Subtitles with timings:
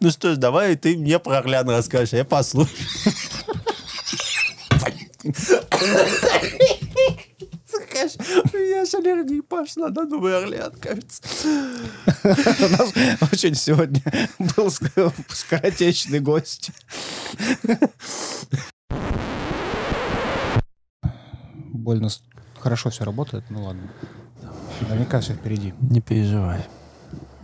[0.00, 2.76] Ну что ж, давай ты мне про Орлеан расскажешь, а я послушаю.
[8.52, 11.22] У меня аж аллергия пошла на Новый Орлеан, кажется.
[12.24, 12.92] У нас
[13.32, 14.00] очень сегодня
[14.38, 16.70] был скоротечный гость.
[21.72, 22.08] Больно
[22.60, 23.90] хорошо все работает, ну ладно.
[24.80, 25.74] Наверняка все впереди.
[25.80, 26.64] Не переживай.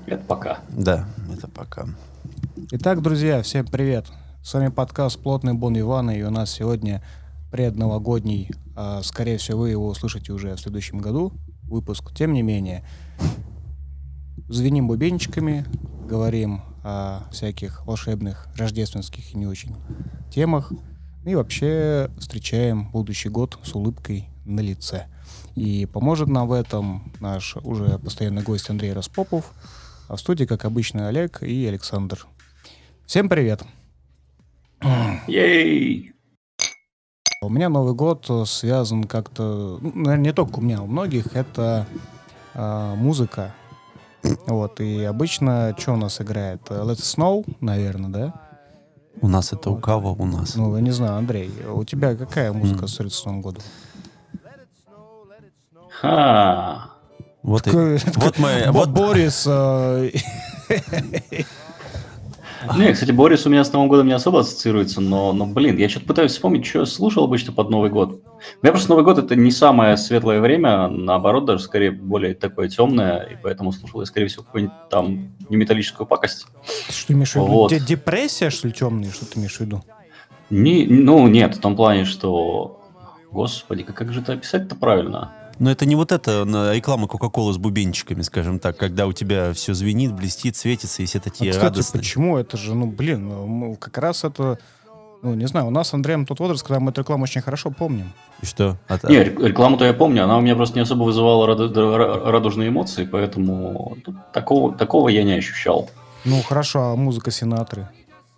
[0.06, 0.60] Это пока.
[0.68, 1.88] Да, это пока.
[2.72, 4.06] Итак, друзья, всем привет.
[4.42, 7.02] С вами подкаст «Плотный Бон Ивана», и у нас сегодня
[7.50, 12.12] предновогодний, а, скорее всего, вы его услышите уже в следующем году, выпуск.
[12.14, 12.84] Тем не менее,
[14.48, 15.64] звеним бубенчиками,
[16.06, 19.74] говорим о всяких волшебных, рождественских и не очень
[20.30, 20.72] темах,
[21.24, 25.06] и вообще встречаем будущий год с улыбкой на лице.
[25.54, 29.52] И поможет нам в этом наш уже постоянный гость Андрей Распопов,
[30.08, 32.26] а в студии, как обычно, Олег и Александр.
[33.06, 33.62] Всем привет!
[35.26, 36.14] Ей!
[37.42, 41.86] У меня Новый год связан как-то, ну, наверное, не только у меня, у многих, это
[42.54, 43.54] э, музыка.
[44.46, 46.62] Вот, и обычно что у нас играет?
[46.70, 48.34] Let's Snow, наверное, да?
[49.20, 50.14] У нас это у кого?
[50.14, 50.54] У нас.
[50.54, 53.62] Ну, я не знаю, Андрей, у тебя какая музыка с Новым годом?
[55.90, 56.90] Ха.
[57.42, 57.70] Вот, и,
[58.16, 60.10] вот мы, вот, Борис, э,
[62.76, 65.88] Не, кстати, Борис у меня с Новым годом не особо ассоциируется, но, но блин, я
[65.88, 68.10] что-то пытаюсь вспомнить, что я слушал обычно под Новый год.
[68.10, 72.68] У меня просто Новый год это не самое светлое время, наоборот, даже скорее более такое
[72.68, 76.46] темное, и поэтому слушал я, скорее всего, какую-нибудь там не металлическую пакость.
[76.88, 77.46] что ты имеешь в виду?
[77.46, 77.70] Вот.
[77.70, 79.10] Де- Депрессия, что ли, темная?
[79.10, 79.82] Что ты имеешь в виду?
[80.50, 82.80] Не, ну, нет, в том плане, что...
[83.30, 85.32] Господи, как, как же это описать-то правильно?
[85.58, 89.52] Но это не вот это на- реклама Кока-Колы с бубенчиками, скажем так, когда у тебя
[89.52, 92.00] все звенит, блестит, светится, и все А, такие кстати, радостные.
[92.02, 92.36] почему?
[92.38, 94.58] Это же, ну, блин, ну, мы как раз это...
[95.22, 97.70] Ну, не знаю, у нас с Андреем тот возраст, когда мы эту рекламу очень хорошо
[97.70, 98.12] помним.
[98.42, 98.76] И что?
[98.88, 101.72] А та- Не, рек- рекламу-то я помню, она у меня просто не особо вызывала раду-
[101.72, 103.96] ра- радужные эмоции, поэтому
[104.34, 105.88] такого, такого я не ощущал.
[106.26, 107.88] Ну, хорошо, а музыка Синатры?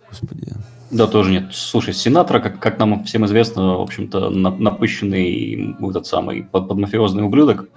[0.09, 0.53] Господи.
[0.89, 1.53] Да, тоже нет.
[1.53, 7.23] Слушай, Синатра, как, как нам всем известно, в общем-то, на- напыщенный этот самый под, подмафиозный
[7.23, 7.67] ублюдок.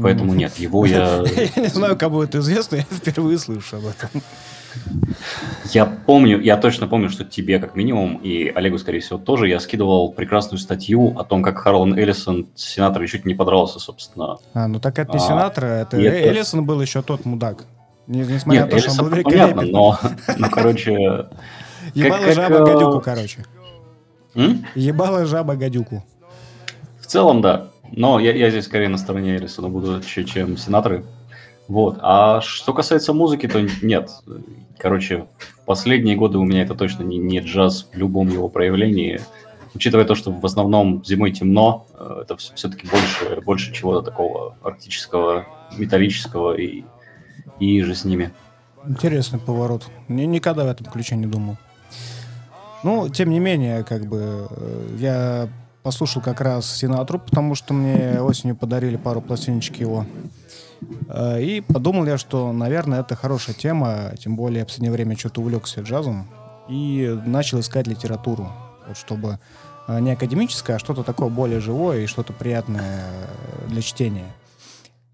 [0.00, 1.24] Поэтому нет, его я...
[1.56, 4.22] Я не знаю, кому это известно, я впервые слышу об этом.
[5.72, 9.58] Я помню, я точно помню, что тебе, как минимум, и Олегу, скорее всего, тоже, я
[9.58, 14.36] скидывал прекрасную статью о том, как Харлан Эллисон с Синатрой чуть не подрался, собственно.
[14.54, 17.64] А, ну так это не А, Синатра, это Эллисон был еще тот мудак.
[18.06, 19.98] Не- Несмотря Нет, на то, что он был понятно, но,
[20.36, 21.26] ну, короче...
[21.94, 23.44] Ебала как, жаба э, гадюку, короче.
[24.34, 24.64] м?
[24.74, 26.04] Ебала жаба гадюку.
[27.00, 27.68] В целом, да.
[27.92, 31.04] Но я, я здесь скорее на стороне Эллисона буду, чем сенаторы.
[31.68, 31.98] Вот.
[32.00, 34.10] А что касается музыки, то нет.
[34.78, 35.26] Короче,
[35.62, 39.20] в последние годы у меня это точно не, не джаз в любом его проявлении.
[39.74, 45.46] Учитывая то, что в основном зимой темно, э, это все-таки больше, больше чего-то такого арктического,
[45.76, 46.84] металлического и,
[47.60, 48.30] и же с ними.
[48.86, 49.84] Интересный поворот.
[50.08, 51.58] Ни- Никогда в этом ключе не думал.
[52.84, 55.48] Ну, тем не менее, как бы э, я
[55.82, 60.06] послушал как раз Синатру, потому что мне осенью подарили пару пластиночек его.
[61.08, 65.16] Э, И подумал я, что, наверное, это хорошая тема, тем более я в последнее время
[65.16, 66.28] что-то увлекся джазом
[66.68, 68.48] и начал искать литературу,
[68.94, 69.40] чтобы
[69.88, 73.06] э, не академическое, а что-то такое более живое и что-то приятное
[73.66, 74.30] для чтения.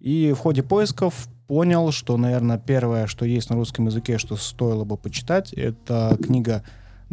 [0.01, 4.85] И в ходе поисков понял, что, наверное, первое, что есть на русском языке, что стоило
[4.85, 6.63] бы почитать, это книга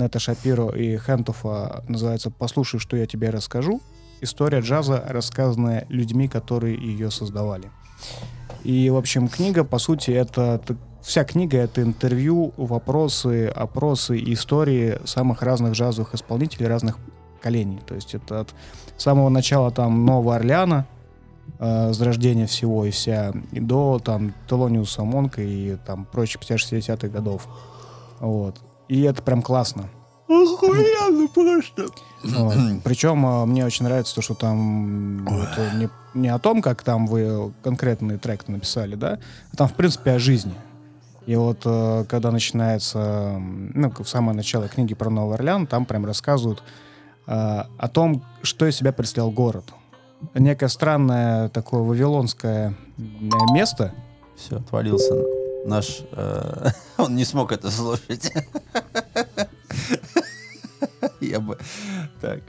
[0.02, 3.82] Нета Шапиро и Хентофа, называется «Послушай, что я тебе расскажу».
[4.20, 7.70] История джаза, рассказанная людьми, которые ее создавали.
[8.64, 10.62] И, в общем, книга, по сути, это...
[11.02, 16.98] Вся книга— это интервью, вопросы, опросы, истории самых разных джазовых исполнителей разных
[17.38, 17.80] поколений.
[17.88, 18.54] То есть это от
[18.98, 20.86] самого начала там Нового Орлеана,
[21.58, 27.47] э, зарождения всего и вся, и до там Телониуса Монка и там прочих 50-60-х годов.
[28.20, 28.62] Вот.
[28.91, 29.88] И это прям классно.
[30.28, 31.85] Охуенно просто.
[32.26, 32.58] Вот.
[32.84, 37.08] Причем э, мне очень нравится то, что там это не, не о том, как там
[37.08, 39.20] вы конкретный трек написали, да,
[39.53, 40.53] а там, в принципе, о жизни.
[41.26, 46.05] И вот э, когда начинается, ну, в самое начало книги про Новый Орлеан, там прям
[46.05, 46.61] рассказывают
[47.28, 49.72] э, о том, что из себя представлял город.
[50.34, 52.76] Некое странное такое вавилонское
[53.53, 53.94] место,
[54.35, 56.02] Все, отвалился наш...
[56.11, 58.31] э, он не смог это слушать.
[61.19, 61.58] Я бы...
[62.19, 62.41] Так.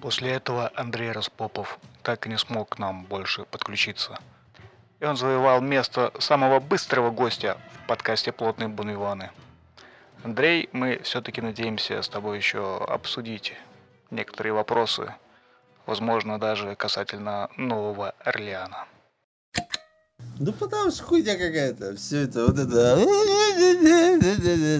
[0.00, 4.18] После этого Андрей Распопов так и не смог к нам больше подключиться.
[5.00, 9.30] и он завоевал место самого быстрого гостя в подкасте «Плотные бунвиваны».
[10.24, 13.54] Андрей, мы все-таки надеемся с тобой еще обсудить
[14.10, 15.14] некоторые вопросы,
[15.86, 18.86] возможно, даже касательно Нового Орлеана.
[20.40, 21.96] Ну, потому что хуйня какая-то.
[21.96, 23.04] Все это, вот это.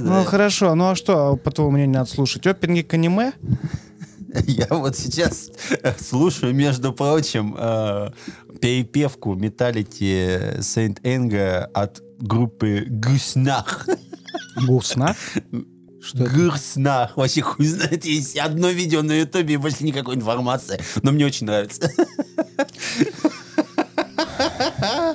[0.02, 0.75] Ну, хорошо.
[0.75, 2.46] Ну, а что, по твоему мнению, надо слушать?
[2.46, 3.32] Опенинги к аниме?
[4.46, 5.50] Я вот сейчас
[5.99, 8.11] слушаю, между прочим, э,
[8.61, 13.88] перепевку Металлити Saint Энга от группы Гуснах.
[14.64, 15.17] Гуснах?
[16.00, 17.17] Что Гурснах.
[17.17, 18.05] Вообще хуй знает.
[18.05, 20.79] Есть одно видео на ютубе и больше никакой информации.
[21.02, 21.90] Но мне очень нравится.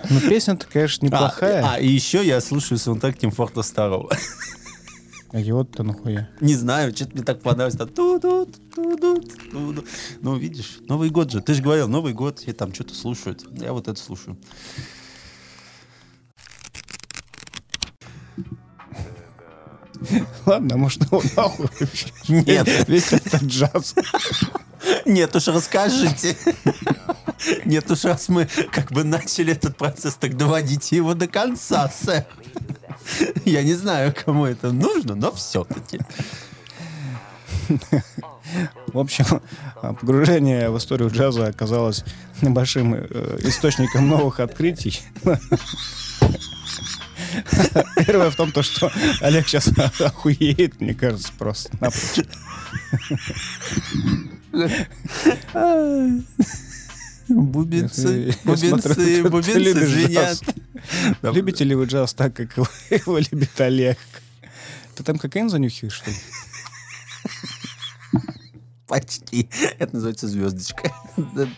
[0.09, 1.63] Ну, песня-то, конечно, неплохая.
[1.63, 4.09] А, а и еще я слушаю саундтрек Тим Форта Старого.
[5.31, 6.29] А его-то нахуя?
[6.41, 7.75] Не знаю, что-то мне так понравилось.
[7.75, 9.87] Там, ту -ту -ту -ту -ту.
[10.21, 11.41] Ну, видишь, Новый год же.
[11.41, 13.43] Ты же говорил, Новый год, и там что-то слушают.
[13.59, 14.37] Я вот это слушаю.
[20.45, 21.69] Ладно, может, его нахуй
[22.27, 22.87] Нет.
[22.87, 23.95] Весь этот джаз.
[25.05, 26.37] Нет уж, расскажите.
[27.65, 32.25] Нет уж, раз мы как бы начали этот процесс, так доводите его до конца, сэр.
[33.45, 35.99] Я не знаю, кому это нужно, но все-таки.
[38.87, 39.25] В общем,
[39.81, 42.03] погружение в историю джаза оказалось
[42.41, 45.01] небольшим э, источником новых открытий.
[48.05, 48.91] Первое в том, то, что
[49.21, 49.69] Олег сейчас
[49.99, 52.25] охуеет, мне кажется, просто напрочь.
[57.29, 60.41] Бубенцы, бубенцы, бубенцы звенят.
[61.21, 63.97] Любите ли вы джаз так, как его, его любит Олег?
[64.95, 66.17] Ты там кокаин занюхиваешь, что ли?
[68.87, 69.49] Почти.
[69.79, 70.91] Это называется звездочка.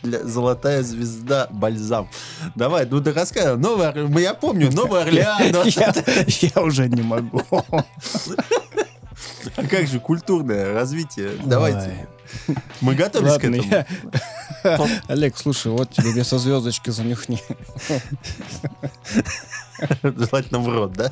[0.03, 2.09] Золотая звезда бальзам.
[2.55, 3.57] Давай, ну да рассказывай.
[3.57, 5.51] Новый, Ор- я помню, Новый Орлеан.
[5.51, 7.41] ну, Я, уже не могу.
[9.57, 11.31] А как же культурное развитие?
[11.45, 12.07] Давайте.
[12.81, 13.63] Мы готовились к этому.
[14.63, 17.39] я- Олег, слушай, вот тебе вместо звездочки занюхни.
[20.03, 21.11] Желательно в рот, да?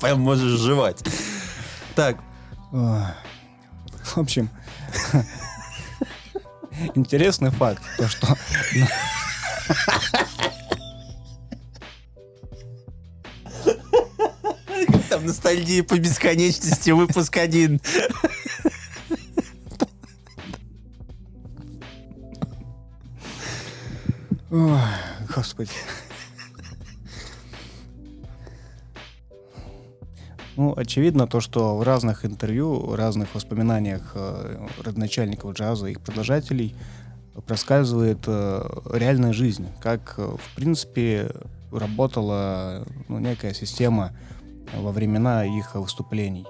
[0.00, 1.02] Прям можешь жевать.
[1.94, 2.18] Так.
[2.70, 4.50] В общем,
[6.94, 8.36] интересный факт, то что
[15.08, 17.80] там ностальгия по бесконечности, выпуск один.
[24.50, 24.80] Ой,
[25.34, 25.70] Господи.
[30.56, 36.76] Ну, очевидно то, что в разных интервью, разных воспоминаниях э, родоначальников джаза и их продолжателей
[37.46, 38.62] проскальзывает э,
[38.92, 41.32] реальная жизнь, как, э, в принципе,
[41.72, 44.12] работала ну, некая система
[44.76, 46.46] во времена их выступлений.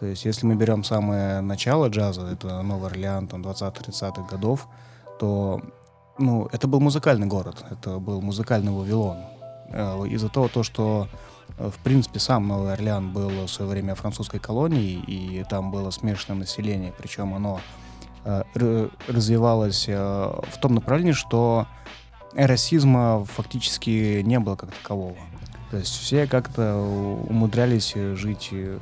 [0.00, 4.68] То есть, если мы берем самое начало джаза, это Новый Орлеан, там, 20-30-х годов,
[5.20, 5.60] то
[6.18, 9.18] ну, это был музыкальный город, это был музыкальный Вавилон.
[10.08, 11.08] Из-за того, то, что,
[11.58, 16.40] в принципе, сам Новый Орлеан был в свое время французской колонией, и там было смешанное
[16.40, 17.60] население, причем оно
[18.24, 18.42] э,
[19.06, 21.66] развивалось э, в том направлении, что
[22.34, 25.16] расизма фактически не было как такового.
[25.70, 28.78] То есть все как-то умудрялись жить э,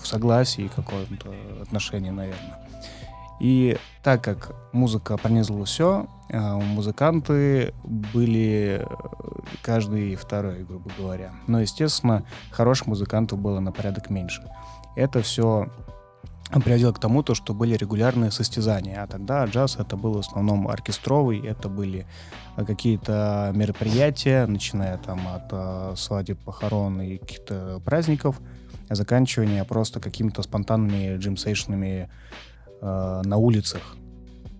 [0.00, 2.58] в согласии каком-то отношении, наверное.
[3.40, 8.86] И так как музыка пронизывала все, музыканты были э,
[9.62, 11.32] каждый второй, грубо говоря.
[11.46, 14.42] Но, естественно, хороших музыкантов было на порядок меньше.
[14.94, 15.70] Это все
[16.58, 19.02] приводило к тому, то, что были регулярные состязания.
[19.02, 22.06] А тогда джаз это был в основном оркестровый, это были
[22.56, 28.40] э, какие-то мероприятия, начиная там от э, свадеб, похорон и каких-то праздников,
[28.88, 32.10] заканчивая просто какими-то спонтанными джимсейшнами
[32.80, 33.96] э, на улицах.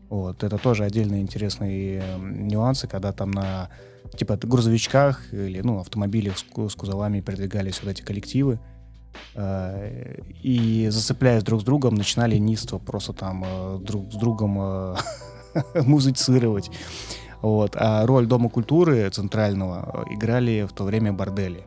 [0.09, 3.71] Вот, это тоже отдельные интересные нюансы, когда там на
[4.17, 8.59] типа грузовичках или ну, автомобилях с, с кузовами передвигались вот эти коллективы.
[9.35, 14.97] э, И зацепляясь друг с другом, начинали ниство просто там э, друг с другом э,
[15.83, 16.71] музицировать.
[17.43, 17.73] Вот.
[17.75, 21.65] А роль Дома культуры центрального э, играли в то время бордели.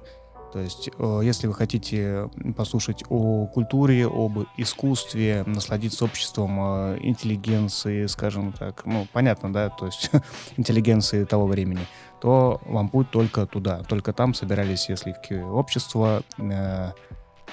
[0.54, 8.06] То есть, э, если вы хотите послушать о культуре, об искусстве, насладиться обществом э, интеллигенции,
[8.06, 10.12] скажем так, ну, понятно, да, то есть
[10.58, 11.88] интеллигенции того времени,
[12.22, 13.82] то вам путь только туда.
[13.82, 16.22] Только там собирались сливки общества.
[16.38, 16.92] э,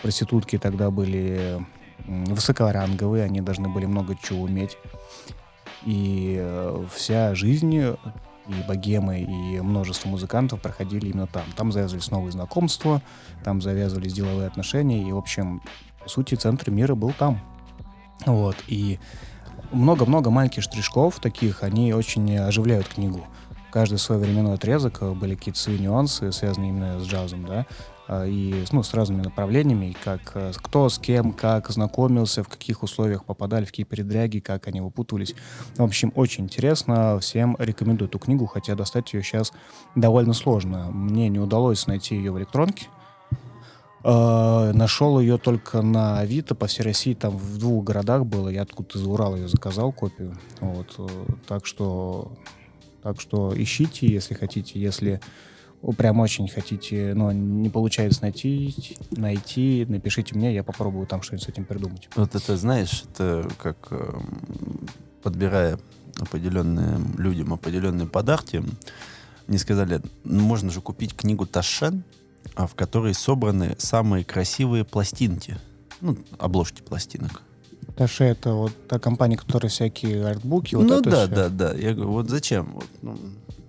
[0.03, 1.65] Проститутки тогда были
[2.07, 4.77] высокоранговые, они должны были много чего уметь.
[5.85, 6.39] И
[6.91, 7.97] вся жизнь
[8.51, 11.45] и богемы, и множество музыкантов проходили именно там.
[11.57, 13.03] Там завязывались новые знакомства,
[13.45, 15.63] там завязывались деловые отношения, и, в общем,
[16.03, 17.41] по сути, центр мира был там.
[18.27, 18.99] Вот, и
[19.73, 23.27] много-много маленьких штришков таких, они очень оживляют книгу.
[23.71, 27.67] Каждый свой временной отрезок э, были какие-то свои нюансы, связанные именно с джазом, да,
[28.11, 33.25] и ну, с разными направлениями, как э, кто с кем, как знакомился, в каких условиях
[33.25, 35.35] попадали, в какие передряги, как они выпутывались.
[35.77, 39.53] В общем, очень интересно, всем рекомендую эту книгу, хотя достать ее сейчас
[39.95, 40.91] довольно сложно.
[40.91, 42.89] Мне не удалось найти ее в электронке,
[44.03, 48.49] Uh, нашел ее только на Авито по всей России, там в двух городах было.
[48.49, 50.39] Я откуда-то из Урала ее заказал копию.
[50.61, 50.95] Вот.
[50.97, 51.07] Э,
[51.47, 52.33] так что,
[53.03, 54.81] так что ищите, если хотите.
[54.81, 55.21] Если
[55.97, 61.49] прям очень хотите, но не получается найти, найти, напишите мне, я попробую там что-нибудь с
[61.49, 62.09] этим придумать.
[62.17, 64.21] Вот это, знаешь, это как э,
[65.23, 65.79] подбирая
[66.19, 68.63] определенные людям определенные подарки,
[69.47, 72.05] мне сказали, ну, можно же купить книгу Ташен,
[72.55, 75.57] а в которой собраны самые красивые пластинки,
[76.01, 77.43] ну, обложки пластинок.
[77.97, 81.35] Таше это вот та компания, которая всякие артбуки, вот ну это да, все.
[81.35, 81.75] да, да.
[81.75, 82.73] Я говорю, вот зачем?
[82.75, 83.19] Вот, ну,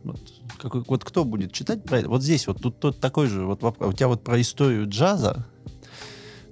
[0.04, 0.20] вот,
[0.60, 2.10] какой, вот кто будет читать про это?
[2.10, 3.94] Вот здесь вот тут тот такой же вот вопрос.
[3.94, 5.46] У тебя вот про историю джаза.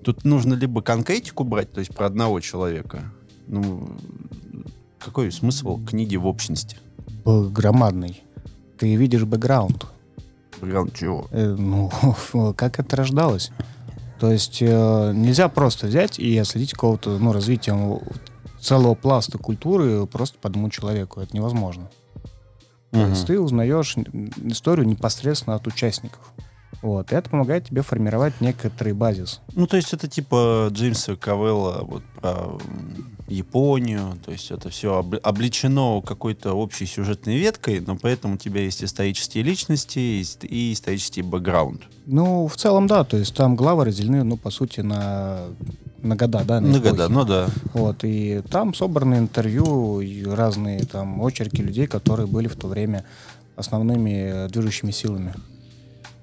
[0.04, 3.12] Тут нужно либо конкретику брать, то есть про одного человека.
[3.48, 3.90] Ну,
[5.00, 6.78] какой смысл книги в общности?
[7.26, 8.22] Б- Громадный.
[8.78, 9.86] Ты видишь бэкграунд.
[10.62, 11.28] Бэкграунд чего?
[11.32, 11.92] Э, ну,
[12.56, 13.52] как это рождалось?
[14.20, 17.74] То есть э, нельзя просто взять и отследить какого-то ну, развития
[18.60, 21.22] целого пласта культуры просто по одному человеку.
[21.22, 21.90] Это невозможно.
[22.92, 23.96] То есть ты узнаешь
[24.44, 26.34] историю непосредственно от участников.
[26.82, 27.12] Вот.
[27.12, 29.42] И это помогает тебе формировать некоторый базис.
[29.54, 32.58] Ну, то есть это типа Джеймса Кавелла вот про
[33.28, 38.84] Японию, то есть это все обличено какой-то общей сюжетной веткой, но поэтому у тебя есть
[38.84, 40.00] исторические личности
[40.44, 41.82] и исторический бэкграунд.
[42.06, 43.04] Ну, в целом, да.
[43.04, 45.48] То есть там главы разделены, ну, по сути, на,
[46.02, 46.84] на года, да, на эпохи.
[46.90, 47.48] года, ну да.
[47.74, 53.04] Вот, и там собраны интервью и разные там очерки людей, которые были в то время
[53.56, 55.34] основными э, движущими силами.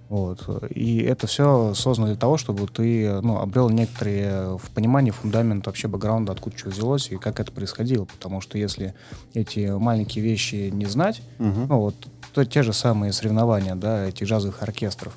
[0.08, 0.48] Вот.
[0.70, 5.88] И это все создано для того, чтобы ты ну, обрел некоторые в понимании фундамент вообще
[5.88, 8.04] бэкграунда, откуда что взялось и как это происходило.
[8.04, 8.94] Потому что если
[9.34, 11.66] эти маленькие вещи не знать, Мгм.
[11.68, 11.96] ну вот
[12.32, 15.16] то те же самые соревнования, да, этих джазовых оркестров,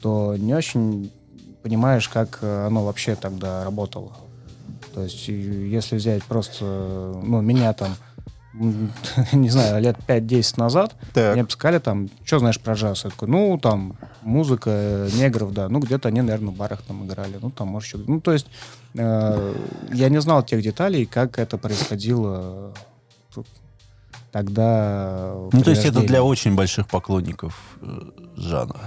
[0.00, 1.10] то не очень
[1.62, 4.12] понимаешь, как э, оно вообще тогда работало.
[4.94, 6.64] То есть, если взять просто,
[7.22, 7.94] ну, меня там,
[9.32, 11.34] не знаю, лет 5-10 назад, Так.
[11.34, 13.04] мне бы сказали там, что знаешь про джаз?
[13.04, 17.06] Я такой, ну, там, музыка э, негров, да, ну, где-то они, наверное, в барах там
[17.06, 18.10] играли, ну, там, может, что-то.
[18.10, 18.46] Ну, то есть,
[18.94, 19.54] э,
[19.92, 22.72] я не знал тех деталей, как это происходило
[23.36, 23.42] э,
[24.32, 25.34] тогда.
[25.52, 28.00] Ну, то есть это для очень больших поклонников э,
[28.36, 28.80] жанра.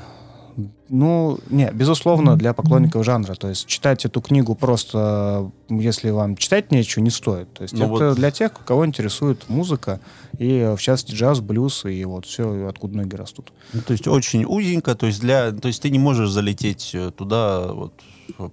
[0.90, 3.36] Ну, не, безусловно, для поклонников жанра.
[3.36, 7.54] То есть читать эту книгу просто, если вам читать нечего, не стоит.
[7.54, 10.00] То есть Ну это вот- для тех, кого интересует музыка,
[10.38, 13.54] и в частности джаз, блюз, и вот все, откуда ноги растут.
[13.74, 17.12] Ну, то есть очень узенько, то есть для, то есть ты не можешь залететь э,
[17.12, 17.94] туда вот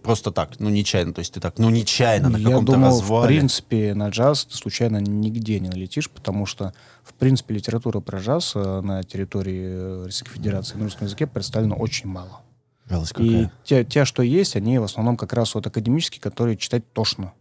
[0.02, 3.26] просто так, ну нечаянно, то есть ты так, ну нечаянно на каком-то думаю, в развале.
[3.26, 8.52] принципе, на джаз ты случайно нигде не налетишь, потому что, в принципе, литература про джаз
[8.54, 12.40] э, на территории э, Российской Федерации на русском языке представлена очень мало.
[12.88, 13.52] Жалость И какая.
[13.64, 17.32] те, те, что есть, они в основном как раз вот академические, которые читать тошно.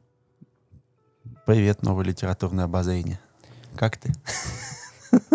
[1.45, 3.19] Привет, новое литературное обозрение.
[3.75, 4.13] Как ты?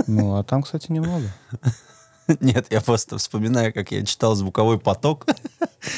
[0.06, 1.32] Ну, а там, кстати, немного.
[2.40, 5.26] Нет, я просто вспоминаю, как я читал «Звуковой поток»,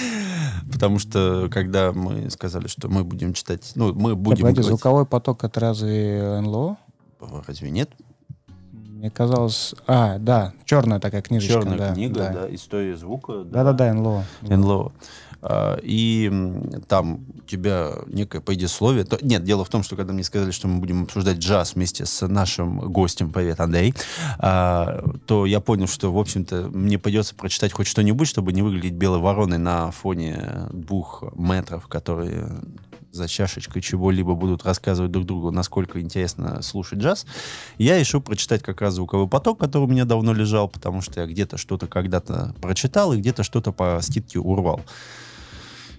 [0.73, 4.43] потому что когда мы сказали, что мы будем читать, ну, мы будем...
[4.43, 6.77] погоди, говорить- звуковой поток это разве НЛО?
[7.47, 7.91] Разве нет?
[8.73, 9.75] Мне казалось...
[9.87, 11.61] А, да, черная такая книжечка.
[11.61, 12.33] Черная да, книга, да.
[12.33, 12.55] да.
[12.55, 13.45] история звука.
[13.45, 14.25] Да-да-да, НЛО.
[14.43, 14.93] НЛО.
[15.47, 16.33] А, И
[16.89, 19.05] там у тебя некое предисловие.
[19.05, 22.07] То- Нет, дело в том, что когда мне сказали, что мы будем обсуждать джаз вместе
[22.07, 23.95] с нашим гостем, привет, Андрей,
[24.39, 28.95] а, то я понял, что, в общем-то, мне придется прочитать хоть что-нибудь, чтобы не выглядеть
[28.95, 32.49] белой вороной на фоне двух метров, которые
[33.13, 37.27] за чашечкой чего-либо будут рассказывать друг другу, насколько интересно слушать джаз.
[37.79, 41.27] Я решил прочитать как раз «Звуковой поток», который у меня давно лежал, потому что я
[41.27, 44.81] где-то что-то когда-то прочитал и где-то что-то по скидке урвал.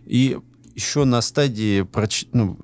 [0.05, 0.37] И
[0.75, 2.25] еще на стадии проч...
[2.33, 2.59] ну,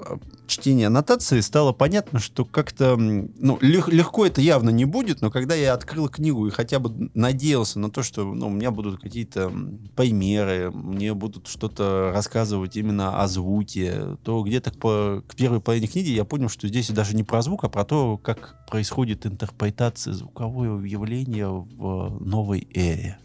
[0.51, 5.55] чтения аннотации стало понятно, что как-то, ну, лег, легко это явно не будет, но когда
[5.55, 9.51] я открыл книгу и хотя бы надеялся на то, что ну, у меня будут какие-то
[9.95, 16.09] примеры, мне будут что-то рассказывать именно о звуке, то где-то по, к первой половине книги
[16.09, 20.83] я понял, что здесь даже не про звук, а про то, как происходит интерпретация звукового
[20.83, 23.17] явления в новой эре.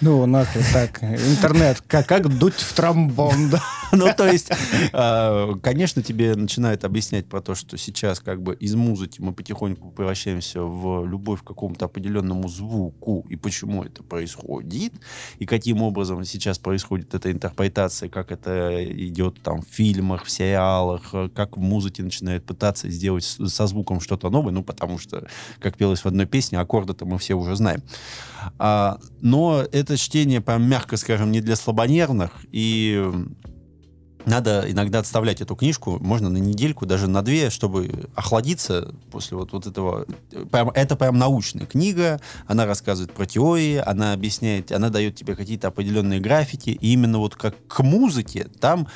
[0.00, 3.62] Ну, нахуй так, интернет, как, как дуть в тромбон, да?
[3.92, 4.50] Ну, то есть,
[4.92, 9.90] а, конечно, тебе начинают объяснять про то, что сейчас как бы из музыки мы потихоньку
[9.90, 14.92] превращаемся в любовь к какому-то определенному звуку, и почему это происходит,
[15.38, 21.14] и каким образом сейчас происходит эта интерпретация, как это идет там в фильмах, в сериалах,
[21.34, 25.26] как в музыке начинают пытаться сделать со звуком что-то новое, ну, потому что,
[25.60, 27.82] как пелось в одной песне, аккорды-то мы все уже знаем.
[28.58, 33.10] А, но это чтение, прям мягко скажем, не для слабонервных, и
[34.26, 39.52] надо иногда отставлять эту книжку, можно на недельку, даже на две, чтобы охладиться после вот,
[39.52, 40.06] вот этого.
[40.50, 45.68] Прям, это прям научная книга, она рассказывает про теории, она объясняет, она дает тебе какие-то
[45.68, 48.88] определенные графики, и именно вот как к музыке там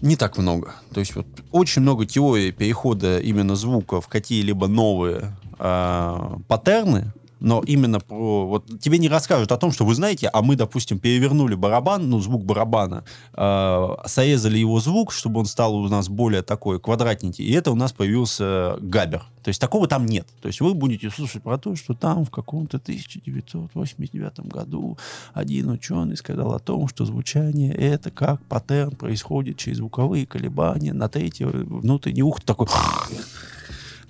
[0.00, 0.74] не так много.
[0.92, 7.62] То есть вот очень много теорий перехода именно звука в какие-либо новые э, паттерны, но
[7.66, 8.46] именно про...
[8.46, 12.20] Вот тебе не расскажут о том, что вы знаете, а мы, допустим, перевернули барабан, ну,
[12.20, 13.04] звук барабана,
[13.34, 17.74] э, срезали его звук, чтобы он стал у нас более такой квадратненький, и это у
[17.74, 19.24] нас появился габер.
[19.42, 20.26] То есть такого там нет.
[20.42, 24.98] То есть вы будете слушать про то, что там в каком-то 1989 году
[25.32, 31.08] один ученый сказал о том, что звучание это как паттерн происходит через звуковые колебания на
[31.08, 32.66] третье внутреннее ухо такой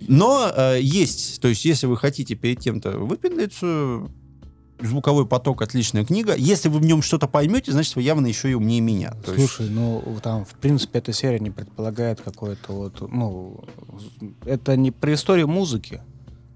[0.08, 4.08] но э, есть, то есть если вы хотите перед кем-то выпендриться,
[4.82, 6.34] звуковой поток отличная книга.
[6.34, 9.12] Если вы в нем что-то поймете, значит, вы явно еще и умнее меня.
[9.24, 9.74] То Слушай, есть...
[9.74, 13.64] ну там, в принципе, эта серия не предполагает какое-то вот, ну,
[14.44, 16.00] это не про историю музыки.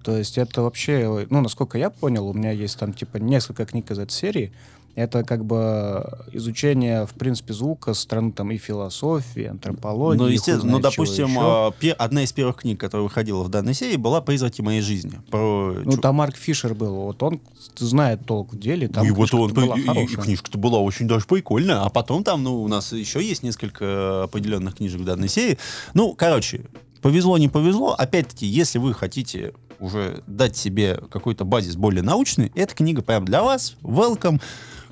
[0.02, 3.90] То есть это вообще, ну, насколько я понял, у меня есть там, типа, несколько книг
[3.90, 4.52] из этой серии,
[4.94, 10.18] это как бы изучение, в принципе, звука со стороны там и философии, антропологии.
[10.18, 14.20] Ну, естественно, ну, допустим, а, одна из первых книг, которая выходила в данной серии, была
[14.20, 15.20] «Призраки моей жизни».
[15.30, 15.74] Про...
[15.84, 17.40] Ну, там Марк Фишер был, вот он
[17.76, 21.26] знает толк в деле, там и вот он, была и, и книжка-то была очень даже
[21.26, 25.58] прикольная, а потом там, ну, у нас еще есть несколько определенных книжек в данной серии.
[25.94, 26.62] Ну, короче,
[27.02, 27.94] повезло, не повезло.
[27.94, 33.42] Опять-таки, если вы хотите уже дать себе какой-то базис более научный, эта книга прям для
[33.42, 33.76] вас.
[33.82, 34.40] Welcome.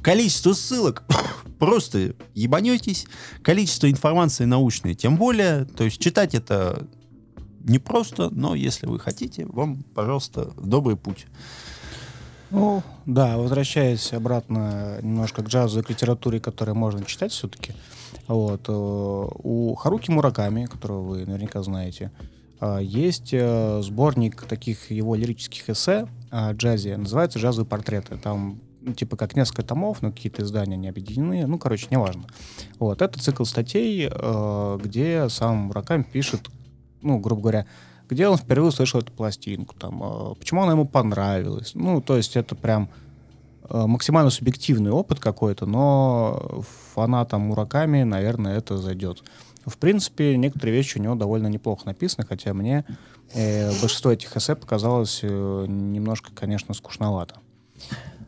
[0.02, 1.04] Количество ссылок
[1.58, 3.06] просто ебанетесь.
[3.42, 5.64] Количество информации научной тем более.
[5.64, 6.86] То есть читать это
[7.60, 11.26] непросто, но если вы хотите, вам, пожалуйста, добрый путь.
[12.50, 17.72] Ну, да, возвращаясь обратно немножко к джазу и к литературе, которую можно читать все-таки.
[18.28, 22.10] Вот, э, у Харуки Мураками, которого вы наверняка знаете,
[22.60, 26.98] э, есть э, сборник таких его лирических эссе о джазе.
[26.98, 28.18] Называется «Джазовые портреты».
[28.18, 32.24] Там ну, типа как несколько томов, но какие-то издания не объединены, ну, короче, неважно.
[32.78, 36.48] Вот, это цикл статей, э, где сам Мураками пишет,
[37.00, 37.66] ну, грубо говоря,
[38.08, 41.72] где он впервые услышал эту пластинку, там, э, почему она ему понравилась.
[41.74, 42.88] Ну, то есть это прям
[43.68, 46.62] э, максимально субъективный опыт какой-то, но
[46.94, 49.22] фанатам Мураками, наверное, это зайдет.
[49.64, 52.84] В принципе, некоторые вещи у него довольно неплохо написаны, хотя мне
[53.32, 57.36] э, большинство этих эссе показалось э, немножко, конечно, скучновато.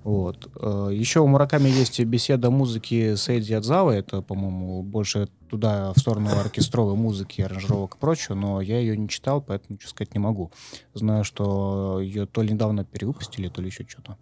[0.04, 0.50] Вот.
[0.60, 3.90] Э, Еще у Мураками есть беседа музыки с Эдди Адзава.
[3.90, 9.08] Это, по-моему, больше туда, в сторону оркестровой музыки, аранжировок и прочего, но я ее не
[9.08, 10.52] читал, поэтому ничего сказать не могу.
[10.92, 14.18] Знаю, что ее то ли недавно перевыпустили, то ли еще что-то.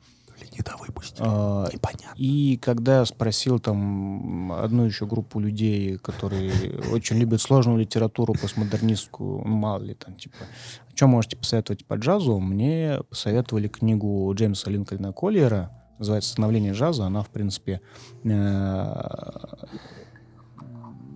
[0.57, 1.27] Недовыпустили.
[1.27, 2.15] А, Непонятно.
[2.17, 6.53] И когда спросил там одну еще группу людей, которые
[6.93, 10.37] очень любят сложную литературу постмодернистскую, ну, мало ли там, типа,
[10.95, 12.39] что можете посоветовать по джазу?
[12.39, 17.05] Мне посоветовали книгу Джеймса Линкольна Коллиера, называется «Становление джаза».
[17.07, 17.81] Она, в принципе,
[18.25, 18.95] э,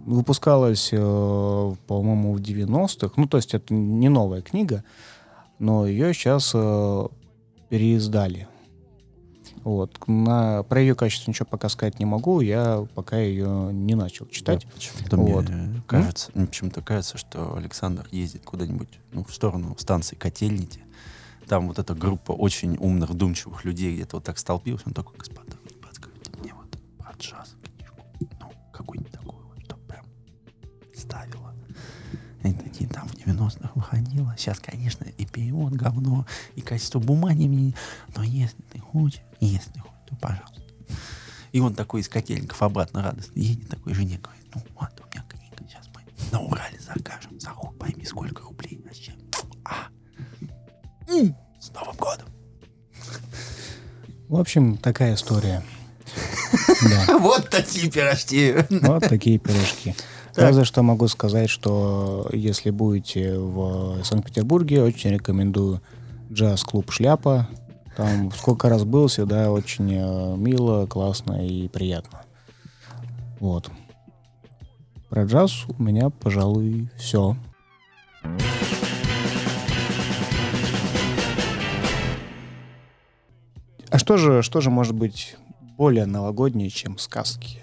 [0.06, 3.14] выпускалась, э, по-моему, в 90-х.
[3.16, 4.84] Ну, то есть это не новая книга,
[5.58, 7.08] но ее сейчас э,
[7.68, 8.48] переиздали.
[9.66, 9.98] Вот.
[10.06, 14.64] На, про ее качество ничего пока сказать не могу, я пока ее не начал читать.
[14.64, 15.48] Да, почему-то вот.
[15.48, 16.46] мне кажется, mm?
[16.46, 20.84] почему-то кажется, что Александр ездит куда-нибудь ну, в сторону станции Котельники.
[21.48, 24.82] Там вот эта группа очень умных, вдумчивых людей где-то вот так столпилась.
[24.86, 27.55] Он такой, господа, подскажите мне вот про джаз
[32.76, 34.34] Такие, там в 90-х выходило.
[34.36, 37.74] Сейчас, конечно, и перевод говно, и качество бумаги мне...
[38.14, 40.60] Но если ты хочешь, если хочешь, то пожалуйста.
[41.52, 45.24] И он такой из котельников обратно радостно едет такой жене, говорит, ну вот, у меня
[45.26, 49.16] книга, сейчас мы на Урале закажем, за рук пойми, сколько рублей, зачем?
[49.64, 49.86] А,
[51.08, 52.28] М, с Новым годом!
[54.28, 55.64] В общем, такая история.
[57.20, 58.54] Вот такие пирожки.
[58.68, 59.94] Вот такие пирожки.
[60.36, 65.80] Разве что могу сказать, что если будете в Санкт-Петербурге, очень рекомендую
[66.30, 67.48] джаз-клуб «Шляпа».
[67.96, 72.22] Там сколько раз был, всегда очень э, мило, классно и приятно.
[73.40, 73.70] Вот.
[75.08, 77.36] Про джаз у меня, пожалуй, все.
[83.88, 85.36] А что же, что же может быть
[85.78, 87.60] более новогоднее, чем сказки?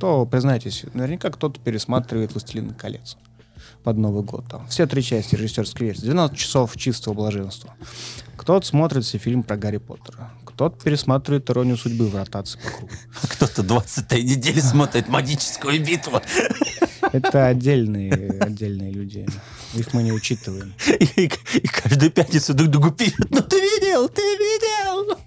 [0.00, 3.18] Кто, признайтесь, наверняка кто-то пересматривает «Властелин колец»
[3.84, 4.46] под Новый год.
[4.48, 4.66] Там.
[4.66, 6.06] Все три части режиссерской версии.
[6.06, 7.74] 12 часов чистого блаженства.
[8.38, 10.30] Кто-то смотрит себе фильм про Гарри Поттера.
[10.46, 12.92] Кто-то пересматривает «Иронию судьбы» в ротации по кругу.
[13.24, 16.22] Кто-то 20 недели смотрит «Магическую битву».
[17.12, 19.26] Это отдельные, отдельные люди.
[19.74, 20.72] Их мы не учитываем.
[20.98, 25.18] И, и каждую пятницу друг другу пишут, ну ты видел, ты видел.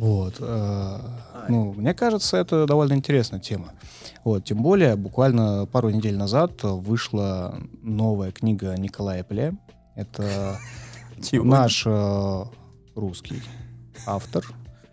[0.00, 0.36] Вот.
[0.40, 0.98] э,
[1.50, 3.72] Ну, мне кажется, это довольно интересная тема.
[4.24, 9.52] Вот, тем более, буквально пару недель назад вышла новая книга Николая Пле.
[9.96, 10.58] Это
[11.32, 12.44] наш э,
[12.94, 13.42] русский
[14.06, 14.46] автор.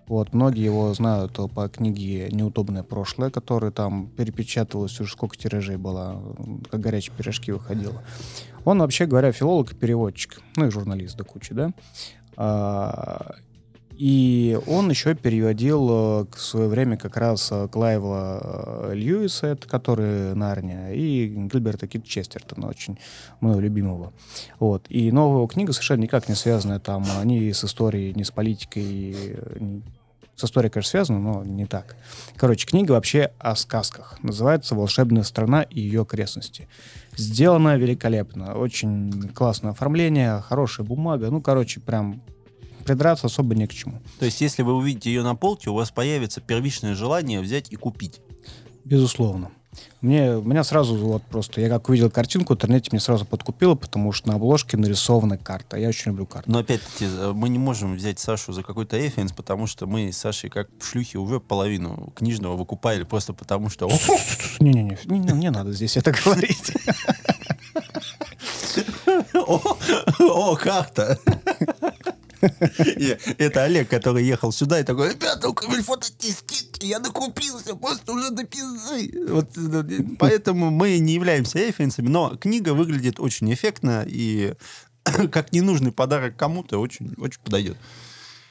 [0.08, 6.22] Вот, многие его знают по книге «Неудобное прошлое», которая там перепечатывалась, уже сколько тиражей было,
[6.70, 8.02] как горячие пирожки выходила.
[8.66, 11.72] Он, вообще говоря, филолог и переводчик, ну и журналист до кучи, да.
[13.98, 19.68] И он еще переводил э, в свое время как раз э, Клайва э, Льюиса, это
[19.68, 23.00] который Нарния, и Гильберта Кит Честертона, очень
[23.40, 24.14] моего любимого.
[24.60, 24.86] Вот.
[24.90, 29.16] И новая книга совершенно никак не связана там ни с историей, ни с политикой,
[29.60, 29.82] ни-
[30.36, 31.96] с историей, конечно, связана, но не так.
[32.36, 34.20] Короче, книга вообще о сказках.
[34.22, 36.68] Называется «Волшебная страна и ее окрестности».
[37.16, 38.54] Сделано великолепно.
[38.54, 41.32] Очень классное оформление, хорошая бумага.
[41.32, 42.22] Ну, короче, прям
[42.88, 44.02] придраться особо не к чему.
[44.18, 47.76] То есть, если вы увидите ее на полке, у вас появится первичное желание взять и
[47.76, 48.22] купить.
[48.86, 49.52] Безусловно.
[50.02, 54.14] Мне, меня сразу вот просто, я как увидел картинку в интернете, мне сразу подкупило, потому
[54.14, 55.78] что на обложке нарисована карта.
[55.78, 56.50] Я очень люблю карты.
[56.50, 60.18] Но опять-таки, э, мы не можем взять Сашу за какой-то эффенс, потому что мы с
[60.18, 63.90] Сашей, как шлюхи, уже половину книжного выкупали просто потому, что...
[64.60, 64.98] Не-не-не,
[65.34, 66.72] не, надо здесь это говорить.
[69.34, 69.78] О,
[70.20, 71.20] о, карта!
[71.60, 71.66] И
[73.38, 78.32] Это Олег, который ехал сюда и такой, ребята, у Камильфота скидки, я накупился, просто уже
[78.32, 79.26] до пизды.
[79.30, 79.84] Вот, э,
[80.20, 84.54] поэтому мы не являемся эффенсами, но книга выглядит очень эффектно и
[85.32, 87.78] как ненужный подарок кому-то очень, очень подойдет.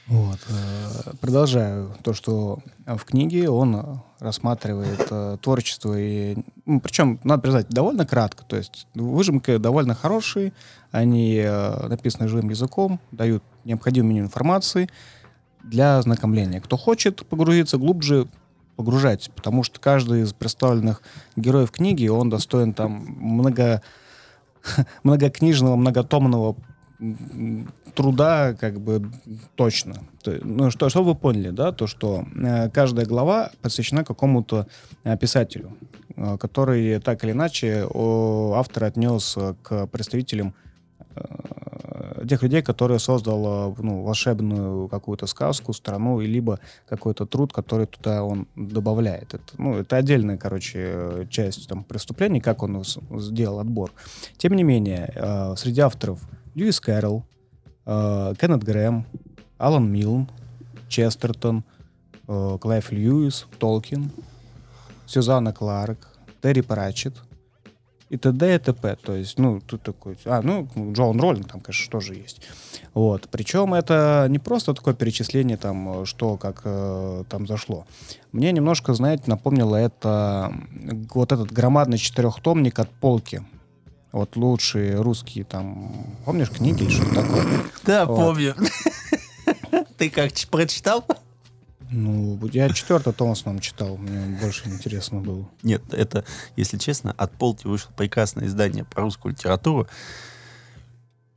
[0.07, 0.39] Вот.
[0.47, 3.83] э, Продолжаю то, что в книге он э,
[4.19, 6.37] рассматривает э, творчество и,
[6.81, 10.53] причем надо признать довольно кратко, то есть выжимки довольно хорошие,
[10.91, 14.89] они э, написаны живым языком, дают необходимую минимум информации
[15.63, 16.61] для ознакомления.
[16.61, 18.27] Кто хочет погрузиться глубже,
[18.77, 21.01] погружайтесь, потому что каждый из представленных
[21.35, 23.81] героев книги он достоин там много
[25.03, 26.55] многокнижного, многотомного
[27.93, 29.11] труда, как бы
[29.55, 29.95] точно.
[30.23, 34.67] То- Ну, что, что вы поняли, да, то, что э, каждая глава посвящена какому-то
[35.03, 35.77] э, писателю,
[36.15, 40.53] э, который так или иначе о, автор отнес к представителям
[42.27, 47.87] тех людей, которые создал э, ну, волшебную какую-то сказку, страну, и либо какой-то труд, который
[47.87, 49.33] туда он добавляет.
[49.33, 53.91] Это, ну, это отдельная, короче, э, часть там, преступлений, как он сделал отбор.
[54.37, 56.19] Тем не менее, э, среди авторов
[56.55, 57.23] Льюис Кэрролл,
[57.85, 59.05] э, Кеннет Грэм,
[59.57, 60.29] Алан Милн,
[60.89, 61.63] Честертон,
[62.27, 64.11] э, Клайв Льюис, Толкин,
[65.05, 66.09] Сюзанна Кларк,
[66.41, 67.26] Терри Пратчетт
[68.09, 68.55] и т.д.
[68.55, 68.95] и т.п.
[68.95, 70.17] То есть, ну, тут такой...
[70.25, 72.41] А, ну, Джоан Роулинг там, конечно, тоже есть.
[72.93, 73.27] Вот.
[73.29, 77.85] Причем это не просто такое перечисление, там, что, как э, там зашло.
[78.31, 80.53] Мне немножко, знаете, напомнило это
[81.13, 83.43] вот этот громадный четырехтомник от полки.
[84.13, 85.91] Вот лучшие русские там...
[86.25, 87.45] Помнишь книги или что-то такое?
[87.85, 88.15] Да, Вот.
[88.15, 88.55] помню.
[89.97, 91.03] Ты как, прочитал?
[91.89, 93.97] Ну, я четвертый том в основном читал.
[93.97, 95.49] Мне больше интересно было.
[95.63, 99.87] Нет, это, если честно, от полки вышло прекрасное издание про русскую литературу.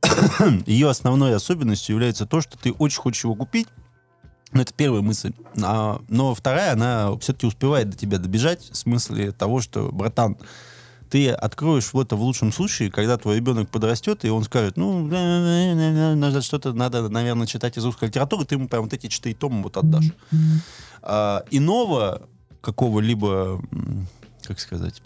[0.65, 3.67] Ее основной особенностью является то, что ты очень хочешь его купить.
[4.51, 5.31] Ну, это первая мысль.
[5.63, 10.37] А, но вторая, она все-таки успевает до тебя добежать в смысле того, что, братан,
[11.11, 15.07] ты откроешь вот это в лучшем случае, когда твой ребенок подрастет, и он скажет, ну,
[16.41, 19.75] что-то, надо, наверное, читать из русской литературы, ты ему прям вот эти четыре тома вот
[19.75, 20.13] отдашь.
[21.01, 22.21] А, иного
[22.61, 23.61] какого-либо,
[24.43, 25.01] как сказать,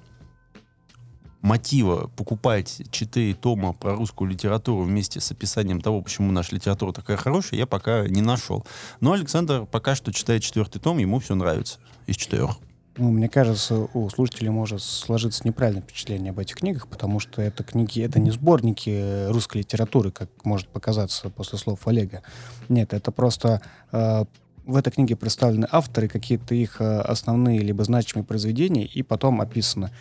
[1.41, 7.17] мотива покупать четыре тома про русскую литературу вместе с описанием того, почему наша литература такая
[7.17, 8.63] хорошая, я пока не нашел.
[8.99, 12.59] Но Александр пока что читает четвертый том, ему все нравится из четырех.
[12.97, 17.63] Ну, мне кажется, у слушателей может сложиться неправильное впечатление об этих книгах, потому что это
[17.63, 22.23] книги, это не сборники русской литературы, как может показаться после слов Олега.
[22.69, 24.23] Нет, это просто э,
[24.65, 29.91] в этой книге представлены авторы, какие-то их э, основные либо значимые произведения, и потом описано,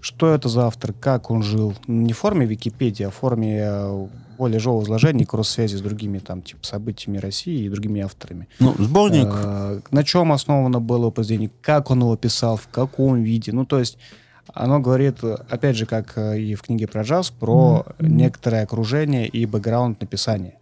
[0.00, 1.74] что это за автор, как он жил.
[1.88, 6.18] Не в форме Википедии, а в форме э, более живого изложения и кросс-связи с другими
[6.18, 8.48] там, типа, событиями России и другими авторами.
[8.60, 9.28] Ну, сборник.
[9.30, 13.52] Э, на чем основано было его произведение, как он его писал, в каком виде.
[13.52, 13.98] Ну, то есть
[14.54, 18.08] оно говорит, опять же, как э, и в книге про джаз, про mm-hmm.
[18.08, 20.54] некоторое окружение и бэкграунд написания.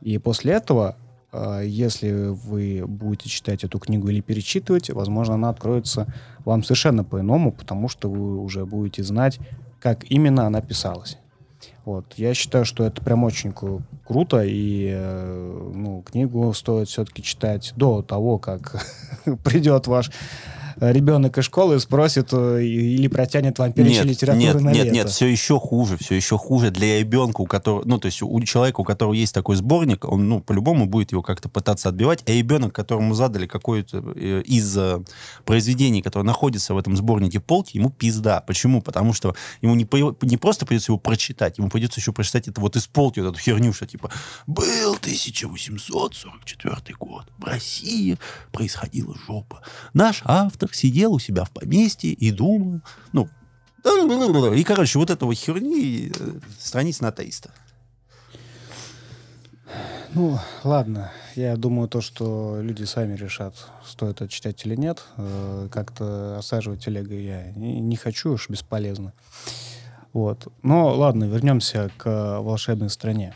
[0.00, 0.96] И после этого
[1.34, 6.06] а, если вы будете читать эту книгу или перечитывать, возможно, она откроется
[6.44, 9.40] вам совершенно по-иному, потому что вы уже будете знать,
[9.80, 11.18] как именно она писалась.
[11.84, 12.14] Вот.
[12.16, 13.52] Я считаю, что это прям очень
[14.04, 18.82] круто, и э, ну, книгу стоит все-таки читать до того, как
[19.44, 20.10] придет ваш
[20.80, 24.94] ребенок из школы спросит э, или протянет вам перечень нет, литературы нет, на Нет, лето.
[24.94, 28.40] нет, все еще хуже, все еще хуже для ребенка, у которого, ну, то есть у
[28.42, 32.32] человека, у которого есть такой сборник, он, ну, по-любому будет его как-то пытаться отбивать, а
[32.32, 35.02] ребенок, которому задали какое-то э, из э,
[35.44, 38.40] произведений, которое находится в этом сборнике полки, ему пизда.
[38.40, 38.82] Почему?
[38.82, 39.88] Потому что ему не,
[40.22, 43.38] не просто придется его прочитать, ему придется еще прочитать это вот из полки, вот эту
[43.38, 44.10] херню, что типа
[44.46, 48.18] был 1844 год, в России
[48.52, 49.62] происходила жопа.
[49.92, 52.80] Наш автор автор сидел у себя в поместье и думал,
[53.12, 53.28] ну,
[54.54, 57.50] и, короче, вот этого херни э, страниц на тейста.
[60.14, 61.12] Ну, ладно.
[61.36, 65.04] Я думаю, то, что люди сами решат, стоит это читать или нет.
[65.18, 69.12] Э, как-то осаживать Олега я не, хочу, уж бесполезно.
[70.14, 70.48] Вот.
[70.62, 73.34] Но ладно, вернемся к волшебной стране.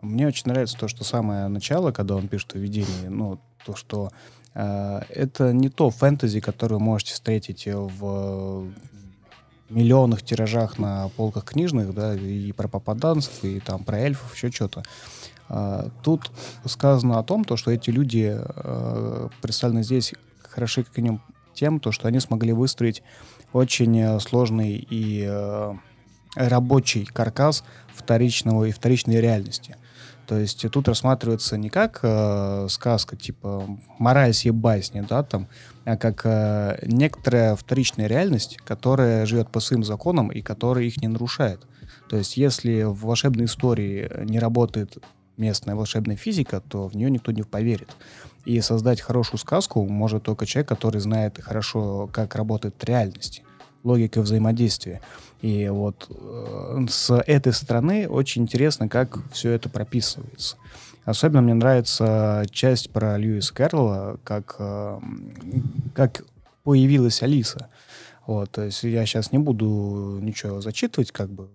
[0.00, 4.10] Мне очень нравится то, что самое начало, когда он пишет о видении, ну, то, что
[4.54, 8.72] это не то фэнтези, которое вы можете встретить в
[9.68, 14.84] миллионных тиражах на полках книжных, да, и про попаданцев, и там про эльфов, еще что-то.
[15.48, 16.30] Э, тут
[16.64, 21.22] сказано о том, то, что эти люди э, представлены здесь хороши как минимум
[21.54, 23.02] тем, то, что они смогли выстроить
[23.52, 25.24] очень сложный и
[26.34, 27.62] рабочий каркас
[27.94, 29.76] вторичного и вторичной реальности.
[30.26, 33.66] То есть тут рассматривается не как э, сказка, типа
[33.98, 35.48] мораль сей басни, да, там,
[35.84, 41.08] а как э, некоторая вторичная реальность, которая живет по своим законам и которая их не
[41.08, 41.60] нарушает.
[42.08, 44.98] То есть если в волшебной истории не работает
[45.36, 47.90] местная волшебная физика, то в нее никто не поверит.
[48.44, 53.42] И создать хорошую сказку может только человек, который знает хорошо, как работает реальность,
[53.84, 55.00] логика взаимодействия.
[55.42, 60.56] И вот э, с этой стороны очень интересно, как все это прописывается.
[61.04, 65.00] Особенно мне нравится часть про Льюиса Кэрролла, как, э,
[65.94, 66.24] как
[66.62, 67.68] появилась Алиса.
[68.26, 71.50] Вот, то есть я сейчас не буду ничего зачитывать, как бы.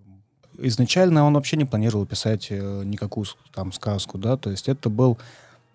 [0.62, 5.18] Изначально он вообще не планировал писать э, никакую там сказку, да, то есть это был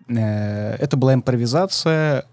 [0.07, 2.25] э, это была импровизация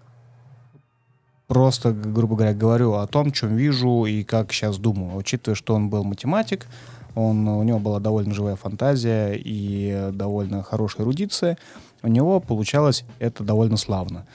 [1.47, 5.15] просто, грубо говоря, говорю о том, чем вижу и как сейчас думаю.
[5.15, 6.67] Учитывая, что он был математик,
[7.15, 11.57] он, у него была довольно живая фантазия и довольно хорошая эрудиция,
[12.01, 14.25] у него получалось это довольно славно.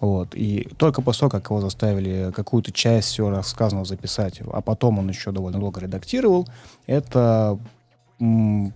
[0.00, 0.34] Вот.
[0.34, 5.08] И только после того, как его заставили какую-то часть всего рассказанного записать, а потом он
[5.08, 6.46] еще довольно долго редактировал,
[6.86, 7.58] это
[8.20, 8.74] м-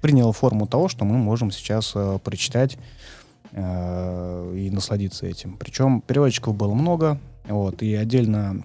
[0.00, 2.76] приняло форму того, что мы можем сейчас э, прочитать
[3.54, 5.58] Э, и насладиться этим.
[5.58, 8.64] Причем переводчиков было много, вот, и отдельно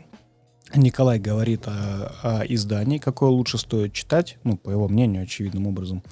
[0.76, 6.04] Николай говорит о, о издании, какое лучше стоит читать, ну, по его мнению, очевидным образом,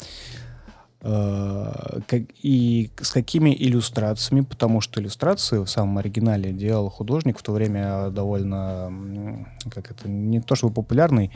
[0.99, 2.01] э,
[2.41, 8.09] и с какими иллюстрациями, потому что иллюстрации в самом оригинале делал художник в то время
[8.09, 11.31] довольно, как это, не то чтобы популярный,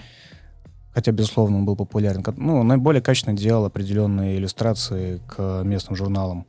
[0.93, 6.45] хотя, безусловно, он был популярен, ну, наиболее качественно делал определенные иллюстрации к местным журналам.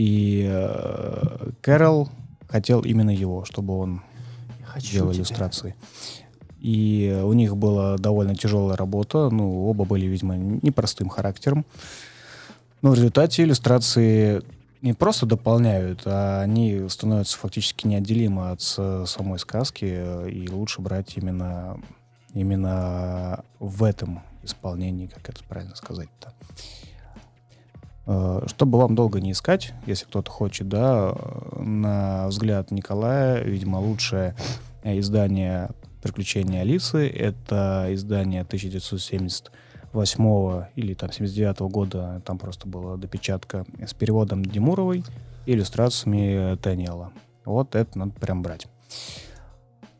[0.00, 2.08] И э, Кэрол
[2.48, 4.02] хотел именно его, чтобы он
[4.78, 5.18] делал тебя.
[5.18, 5.74] иллюстрации.
[6.58, 9.28] И у них была довольно тяжелая работа.
[9.30, 11.66] Ну, оба были, видимо, непростым характером.
[12.82, 14.42] Но в результате иллюстрации
[14.80, 20.30] не просто дополняют, а они становятся фактически неотделимы от самой сказки.
[20.30, 21.78] И лучше брать именно
[22.34, 26.32] Именно в этом исполнении, как это правильно сказать-то.
[28.06, 31.14] Э, чтобы вам долго не искать, если кто-то хочет, да,
[31.56, 34.36] на взгляд Николая, видимо, лучшее
[34.84, 35.70] издание
[36.02, 44.42] «Приключения Алисы»— это издание 1978 или там 79 года, там просто была допечатка с переводом
[44.44, 45.04] Димуровой
[45.44, 47.12] и иллюстрациями Таниэла.
[47.44, 48.66] Вот это надо прям брать.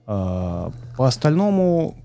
[0.06, 1.96] Э, по остальному,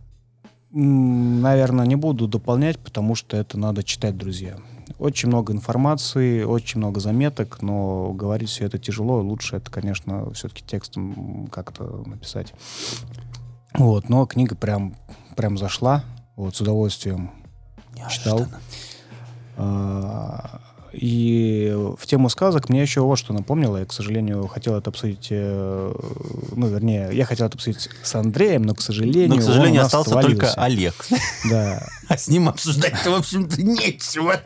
[0.71, 4.57] наверное, не буду дополнять, потому что это надо читать, друзья.
[4.99, 9.21] Очень много информации, очень много заметок, но говорить все это тяжело.
[9.21, 12.53] Лучше это, конечно, все-таки текстом как-то написать.
[13.73, 14.95] Вот, но книга прям,
[15.35, 16.03] прям зашла.
[16.35, 17.31] Вот, с удовольствием
[17.95, 18.09] Неожиданно.
[18.09, 18.47] читал.
[19.57, 20.61] А,
[20.95, 23.77] и в тему сказок мне еще вот что напомнило.
[23.77, 25.93] Я, к сожалению, хотел это обсудить, э,
[26.55, 30.11] ну, вернее, я хотел это обсудить с Андреем, но, к сожалению, Но, к сожалению, остался
[30.11, 30.39] отвалился.
[30.39, 30.93] только Олег.
[31.49, 31.85] Да.
[32.07, 34.39] А с ним обсуждать-то, в общем-то, нечего.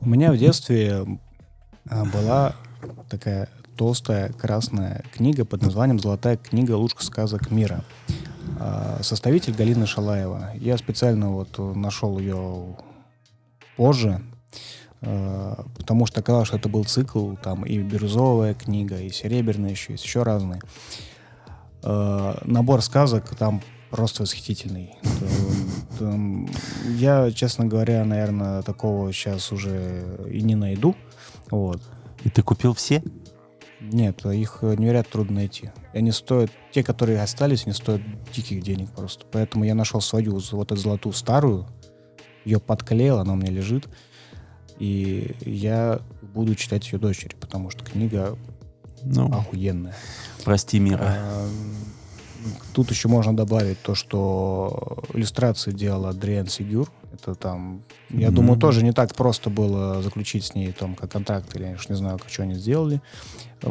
[0.00, 1.04] У меня в детстве
[1.88, 2.56] а, была
[3.10, 7.84] такая толстая красная книга под названием «Золотая книга лучших сказок мира».
[8.62, 10.50] А, составитель Галина Шалаева.
[10.56, 12.76] Я специально вот нашел ее
[13.76, 14.20] позже,
[15.00, 19.92] а, потому что оказалось, что это был цикл, там и бирюзовая книга, и серебряная еще,
[19.92, 20.60] есть еще разные.
[21.82, 24.94] А, набор сказок там просто восхитительный.
[26.84, 30.94] Я, честно говоря, наверное, такого сейчас уже и не найду.
[31.50, 31.80] Вот.
[32.24, 33.02] И ты купил все?
[33.80, 35.70] Нет, их э, невероятно трудно найти.
[35.92, 39.24] И они стоят, те, которые остались, они стоят диких денег просто.
[39.30, 41.66] Поэтому я нашел свою, вот эту золотую старую,
[42.44, 43.88] ее подклеил, она у меня лежит.
[44.78, 48.36] И я буду читать ее дочери, потому что книга
[49.02, 49.94] ну, охуенная.
[50.44, 51.02] Прости, Мира.
[51.02, 51.48] А,
[52.72, 56.90] тут еще можно добавить то, что иллюстрации делал Адриан Сигюр.
[57.12, 58.30] Это там, я mm-hmm.
[58.30, 61.88] думаю, тоже не так просто было заключить с ней там как контракт, или я уж
[61.88, 63.00] не знаю, как что они сделали.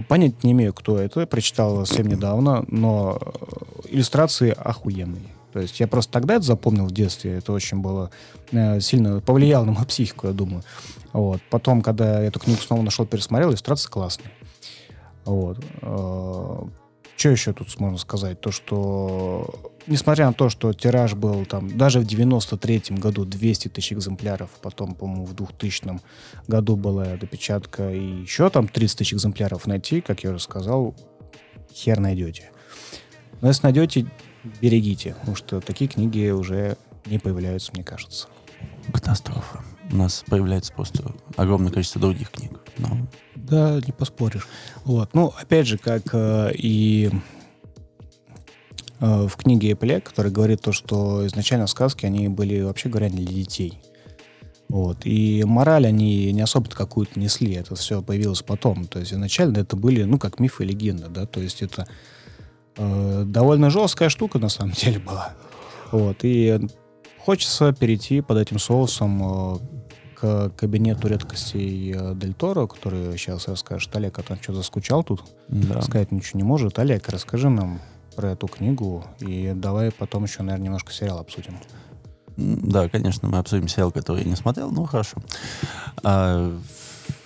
[0.07, 1.25] Понять не имею, кто это.
[1.25, 5.29] Прочитал совсем недавно, но э, иллюстрации охуенные.
[5.53, 7.37] То есть я просто тогда это запомнил в детстве.
[7.37, 8.11] Это очень было
[8.51, 10.63] э, сильно повлияло на мою психику, я думаю.
[11.11, 11.41] Вот.
[11.49, 14.31] Потом, когда эту книгу снова нашел, пересмотрел, иллюстрации классные.
[15.25, 15.59] Вот.
[17.19, 18.39] Что еще тут можно сказать?
[18.39, 23.91] То, что несмотря на то, что тираж был там даже в 93-м году 200 тысяч
[23.91, 25.99] экземпляров, потом, по-моему, в 2000
[26.47, 30.95] году была допечатка и еще там 30 тысяч экземпляров найти, как я уже сказал,
[31.73, 32.51] хер найдете.
[33.41, 34.09] Но если найдете,
[34.61, 38.29] берегите, потому что такие книги уже не появляются, мне кажется.
[38.93, 39.61] Катастрофа.
[39.91, 42.59] У нас появляется просто огромное количество других книг.
[42.77, 42.97] Но
[43.49, 44.47] да, не поспоришь.
[44.85, 45.09] Вот.
[45.13, 47.09] Ну, опять же, как э, и
[48.99, 53.25] э, в книге Эпле, который говорит то, что изначально сказки, они были, вообще говоря, для
[53.25, 53.81] детей.
[54.67, 54.99] Вот.
[55.03, 57.53] И мораль они не особо какую-то несли.
[57.53, 58.85] Это все появилось потом.
[58.85, 61.25] То есть изначально это были, ну, как мифы и легенды, да.
[61.25, 61.87] То есть это
[62.77, 65.33] э, довольно жесткая штука на самом деле была.
[65.91, 66.17] Вот.
[66.21, 66.59] И
[67.17, 69.57] хочется перейти под этим соусом э,
[70.19, 73.95] к кабинету редкостей э, Дель Торо, который сейчас расскажет.
[73.95, 75.23] Олег, а там что заскучал тут?
[75.47, 75.81] Да.
[75.81, 76.77] Сказать ничего не может.
[76.79, 77.79] Олег, расскажи нам
[78.15, 81.55] про эту книгу, и давай потом еще, наверное, немножко сериал обсудим.
[82.35, 85.17] Да, конечно, мы обсудим сериал, который я не смотрел, ну хорошо.
[86.03, 86.57] А,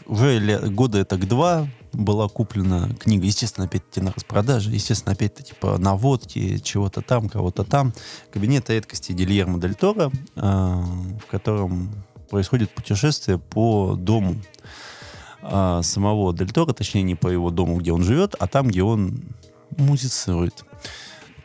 [0.05, 6.59] уже года так два была куплена книга, естественно, опять-таки на распродаже, естественно, опять-таки по наводке,
[6.59, 7.93] чего-то там, кого-то там.
[8.31, 10.83] Кабинет редкости Дильермо Дель Торо, а,
[11.23, 11.89] в котором
[12.33, 14.37] происходит путешествие по дому
[15.43, 19.21] а, самого Дель точнее не по его дому, где он живет, а там, где он
[19.77, 20.65] музицирует.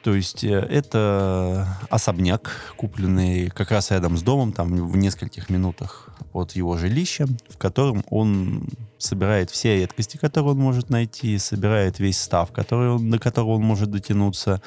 [0.03, 6.09] То есть э, это особняк, купленный как раз рядом с домом, там в нескольких минутах
[6.33, 12.19] от его жилища, в котором он собирает все редкости, которые он может найти, собирает весь
[12.19, 14.63] став, который он, до которого он может дотянуться,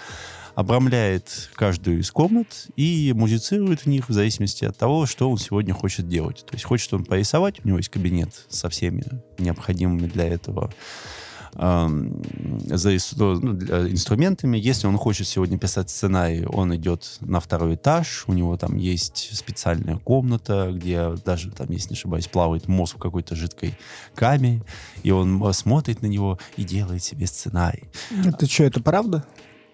[0.56, 5.74] обрамляет каждую из комнат и музицирует в них в зависимости от того, что он сегодня
[5.74, 6.46] хочет делать.
[6.46, 9.04] То есть хочет он порисовать, у него есть кабинет со всеми
[9.38, 10.72] необходимыми для этого
[11.54, 13.36] за ну,
[13.90, 14.58] инструментами.
[14.58, 19.36] Если он хочет сегодня писать сценарий, он идет на второй этаж, у него там есть
[19.36, 23.78] специальная комната, где даже, там, если не ошибаюсь, плавает мозг в какой-то жидкой
[24.16, 24.64] каме,
[25.04, 27.90] и он смотрит на него и делает себе сценарий.
[28.26, 29.26] Это что, это правда?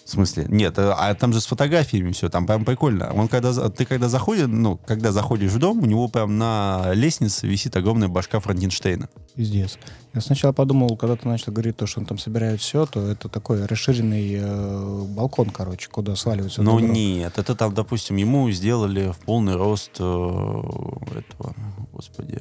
[0.08, 0.46] В смысле?
[0.48, 3.12] Нет, э, а там же с фотографиями все, там прям прикольно.
[3.14, 7.45] Он когда, ты когда заходишь, ну, когда заходишь в дом, у него прям на лестнице
[7.45, 9.10] висит огромная башка Франкенштейна.
[9.36, 9.78] Пиздец.
[10.14, 13.28] Я сначала подумал, когда ты начал говорить то, что он там собирает все, то это
[13.28, 16.62] такой расширенный э, балкон, короче, куда сваливается.
[16.62, 16.93] Но добро.
[16.93, 21.53] нет, это там, допустим, ему сделали в полный рост э, этого,
[21.91, 22.39] господи,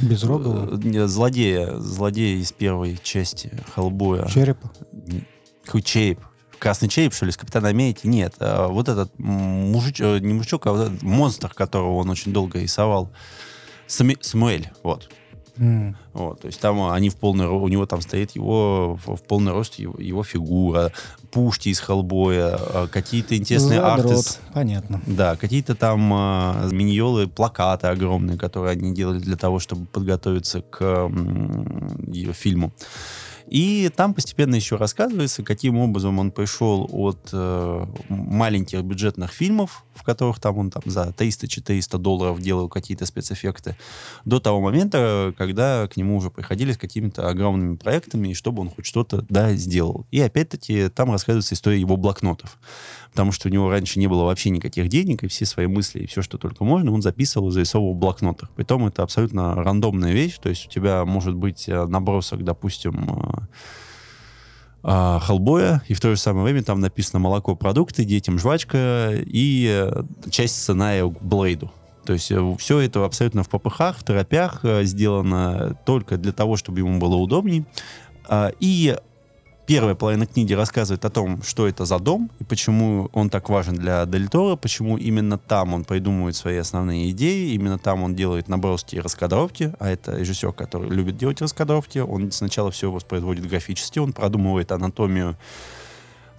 [0.00, 0.80] Безрогого.
[0.82, 4.26] э, злодея, злодея из первой части Хеллбоя.
[4.28, 4.72] Черепа.
[5.62, 6.20] Какой череп?
[6.58, 8.06] Красный череп, что ли, с Капитана Америки?
[8.06, 8.34] Нет.
[8.40, 12.32] а вот этот м, мужич, э, не мужичок, а вот этот монстр, которого он очень
[12.32, 13.10] долго рисовал.
[13.86, 15.08] Сами- Самуэль, вот.
[15.58, 15.96] М.
[16.12, 19.52] Вот, то есть там они в полный у него там стоит его в, в полный
[19.52, 20.92] рост его, его фигура,
[21.30, 24.16] пушки из Хеллбоя, а, какие-то интересные арты.
[24.18, 25.00] С- Понятно.
[25.06, 30.82] Да, какие-то там а, миньолы, плакаты огромные, которые они делали для того, чтобы подготовиться к
[30.82, 32.72] м, ее фильму.
[33.48, 40.02] И там постепенно еще рассказывается, каким образом он пришел от э, маленьких бюджетных фильмов, в
[40.02, 43.76] которых там он там за 300-400 долларов делал какие-то спецэффекты,
[44.24, 48.70] до того момента, когда к нему уже приходили с какими-то огромными проектами, и чтобы он
[48.70, 50.06] хоть что-то, да, сделал.
[50.10, 52.58] И опять-таки там рассказывается история его блокнотов.
[53.16, 56.06] Потому что у него раньше не было вообще никаких денег, и все свои мысли, и
[56.06, 58.50] все, что только можно, он записывал, зарисовывал в блокнотах.
[58.50, 63.46] Притом это абсолютно рандомная вещь, то есть у тебя может быть э, набросок, допустим, э,
[64.82, 69.66] а, Хеллбоя, и в то же самое время там написано молоко, продукты, детям жвачка и
[69.66, 71.72] э, часть сценария к Блейду.
[72.04, 76.80] То есть все это абсолютно в попыхах, в торопях э, сделано только для того, чтобы
[76.80, 77.64] ему было удобней.
[78.28, 78.94] А, И
[79.66, 83.74] первая половина книги рассказывает о том, что это за дом и почему он так важен
[83.74, 88.48] для Дель Торо, почему именно там он придумывает свои основные идеи, именно там он делает
[88.48, 93.98] наброски и раскадровки, а это режиссер, который любит делать раскадровки, он сначала все воспроизводит графически,
[93.98, 95.36] он продумывает анатомию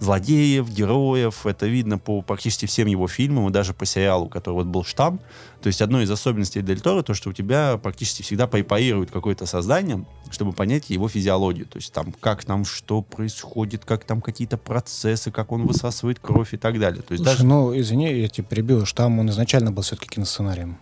[0.00, 1.46] злодеев, героев.
[1.46, 5.20] Это видно по практически всем его фильмам, и даже по сериалу, который вот был «Штамм».
[5.62, 9.44] То есть одной из особенностей Дель Торо, то, что у тебя практически всегда препарирует какое-то
[9.46, 11.66] создание, чтобы понять его физиологию.
[11.66, 16.54] То есть там, как там что происходит, как там какие-то процессы, как он высасывает кровь
[16.54, 17.02] и так далее.
[17.02, 17.46] То есть Слушай, даже...
[17.46, 20.78] ну, извини, я тебя перебил, там он изначально был все-таки киносценарием.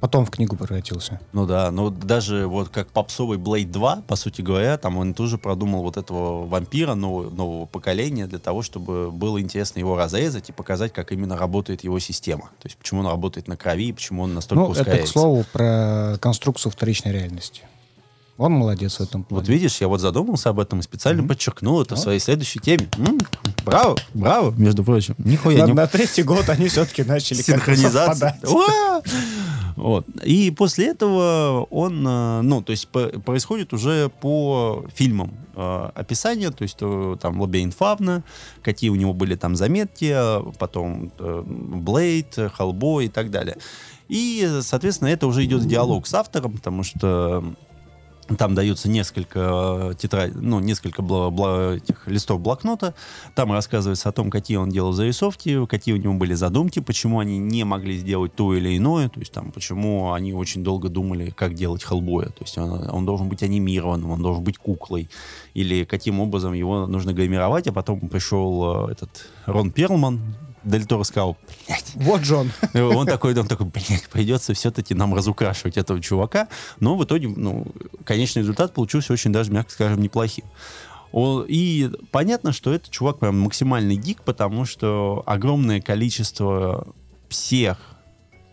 [0.00, 1.20] Потом в книгу превратился.
[1.32, 5.38] Ну да, но даже вот как попсовый Блейд 2, по сути говоря, там он тоже
[5.38, 10.52] продумал вот этого вампира нового, нового поколения для того, чтобы было интересно его разрезать и
[10.52, 12.44] показать, как именно работает его система.
[12.60, 15.06] То есть почему он работает на крови, почему он настолько Ну, это, ускоряется.
[15.08, 17.62] к слову, про конструкцию вторичной реальности.
[18.36, 19.40] Он молодец в этом плане.
[19.40, 22.88] Вот видишь, я вот задумался об этом и специально подчеркнул это в своей следующей теме.
[22.96, 23.18] М,
[23.64, 25.16] браво, браво, между прочим.
[25.18, 27.42] Нихуя на, не на третий год они все-таки начали.
[28.44, 29.02] Уа!
[29.78, 30.06] Вот.
[30.24, 36.62] И после этого он, э, ну, то есть происходит уже по фильмам э, описание, то
[36.62, 38.24] есть э, там Лабиринт Фавна,
[38.62, 43.56] какие у него были там заметки, э, потом Блейд, Хеллбой и так далее.
[44.08, 47.44] И, соответственно, это уже идет диалог с автором, потому что
[48.36, 52.94] там дается несколько тетрадь, ну, несколько бла- бла- этих листов блокнота.
[53.34, 57.38] Там рассказывается о том, какие он делал зарисовки, какие у него были задумки, почему они
[57.38, 61.54] не могли сделать то или иное, то есть там, почему они очень долго думали, как
[61.54, 62.26] делать Хеллбоя.
[62.26, 65.08] То есть он, он должен быть анимированным, он должен быть куклой,
[65.54, 69.10] или каким образом его нужно гримировать, а потом пришел э, этот
[69.46, 70.20] Рон Перлман,
[70.64, 71.36] Дель Торо сказал,
[71.66, 72.50] блядь, Вот Джон.
[72.74, 76.48] Он такой, он такой, блядь, придется все-таки нам разукрашивать этого чувака.
[76.80, 77.66] Но в итоге, ну,
[78.04, 80.44] конечный результат получился очень даже, мягко скажем, неплохим.
[81.14, 86.86] И понятно, что этот чувак прям максимальный гик, потому что огромное количество
[87.28, 87.78] всех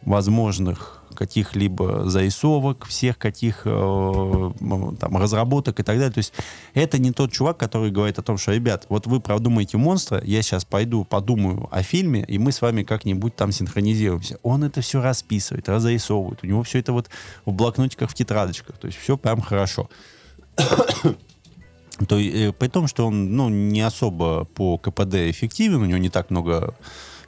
[0.03, 4.51] возможных каких-либо зарисовок, всех каких э,
[4.99, 6.11] там разработок и так далее.
[6.11, 6.33] То есть
[6.73, 10.41] это не тот чувак, который говорит о том, что, ребят, вот вы продумаете монстра, я
[10.41, 14.37] сейчас пойду подумаю о фильме, и мы с вами как-нибудь там синхронизируемся.
[14.43, 16.39] Он это все расписывает, разрисовывает.
[16.43, 17.09] У него все это вот
[17.45, 18.77] в блокнотиках, в тетрадочках.
[18.77, 19.89] То есть все прям хорошо.
[22.07, 26.09] То, э, при том, что он ну, не особо по КПД эффективен, у него не
[26.09, 26.75] так много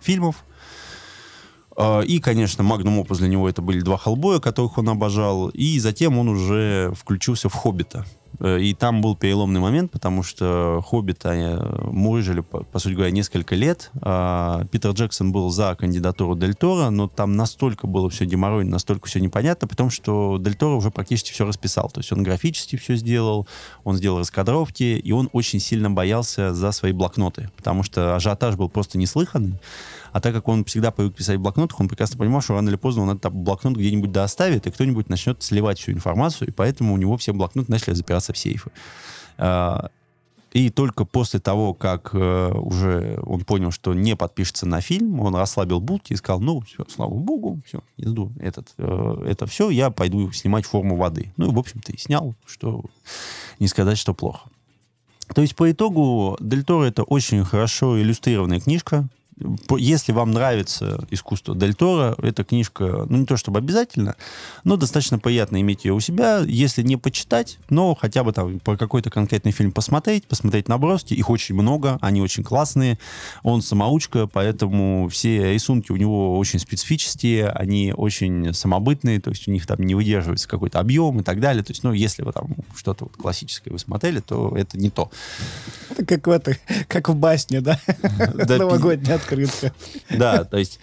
[0.01, 0.43] фильмов.
[1.77, 5.49] А, И, конечно, Magnum Opus для него это были два Хеллбоя, которых он обожал.
[5.49, 8.03] И затем он уже включился в «Хоббита».
[8.39, 13.53] Э, И там был переломный момент, потому что «Хоббита» э, по, по сути говоря, несколько
[13.53, 13.91] лет.
[14.01, 19.07] А Питер Джексон был за кандидатуру Дель Торо, но там настолько было все геморройно, настолько
[19.07, 21.91] все непонятно, потому что Дель Торо уже практически все расписал.
[21.91, 23.47] То есть он графически все сделал,
[23.83, 28.67] он сделал раскадровки, и он очень сильно боялся за свои блокноты, потому что ажиотаж был
[28.67, 29.59] просто неслыханный.
[30.17, 32.75] А так как он всегда привык писать в блокнотах, он прекрасно понимал, что рано или
[32.75, 36.97] поздно он этот блокнот где-нибудь дооставит, и кто-нибудь начнет сливать всю информацию, и поэтому у
[36.97, 38.71] него все блокноты начали запираться в сейфы.
[39.37, 39.91] А,
[40.53, 45.35] И только после того, как э, уже он понял, что не подпишется на фильм, он
[45.35, 49.91] расслабил булки и сказал, ну, все, слава богу, все, иду, этот, э, это все, я
[49.91, 51.31] пойду снимать форму воды.
[51.37, 52.85] Ну, и, в общем-то, и снял, что
[53.59, 54.49] не сказать, что плохо.
[55.35, 59.07] То есть, по итогу, Дель Торо это очень хорошо иллюстрированная книжка,
[59.77, 64.15] если вам нравится искусство Дель Торо, эта книжка, ну, не то чтобы обязательно,
[64.63, 68.77] но достаточно приятно иметь ее у себя, если не почитать, но хотя бы там про
[68.77, 72.97] какой-то конкретный фильм посмотреть, посмотреть наброски, их очень много, они очень классные,
[73.43, 79.51] он самоучка, поэтому все рисунки у него очень специфические, они очень самобытные, то есть у
[79.51, 82.55] них там не выдерживается какой-то объем и так далее, то есть, ну, если вы там
[82.75, 85.11] что-то вот классическое вы смотрели, то это не то.
[85.91, 87.79] Это как в этой, как в басне, да?
[88.57, 89.73] Новогодняя открытка.
[90.09, 90.79] Да, то есть,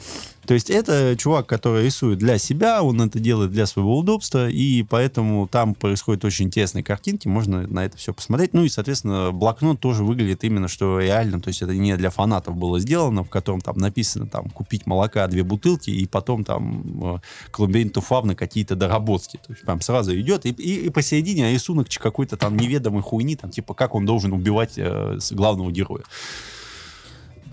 [0.47, 4.83] то есть это чувак, который рисует для себя, он это делает для своего удобства, и
[4.83, 8.53] поэтому там происходят очень интересные картинки, можно на это все посмотреть.
[8.53, 12.57] Ну и, соответственно, блокнот тоже выглядит именно что реально, то есть это не для фанатов
[12.57, 17.21] было сделано, в котором там написано там купить молока две бутылки, и потом там
[17.51, 19.39] клубень туфавны какие-то доработки.
[19.39, 23.51] То есть прям сразу идет, и, и, и посередине рисунок какой-то там неведомой хуйни, там
[23.51, 26.03] типа как он должен убивать э, главного героя.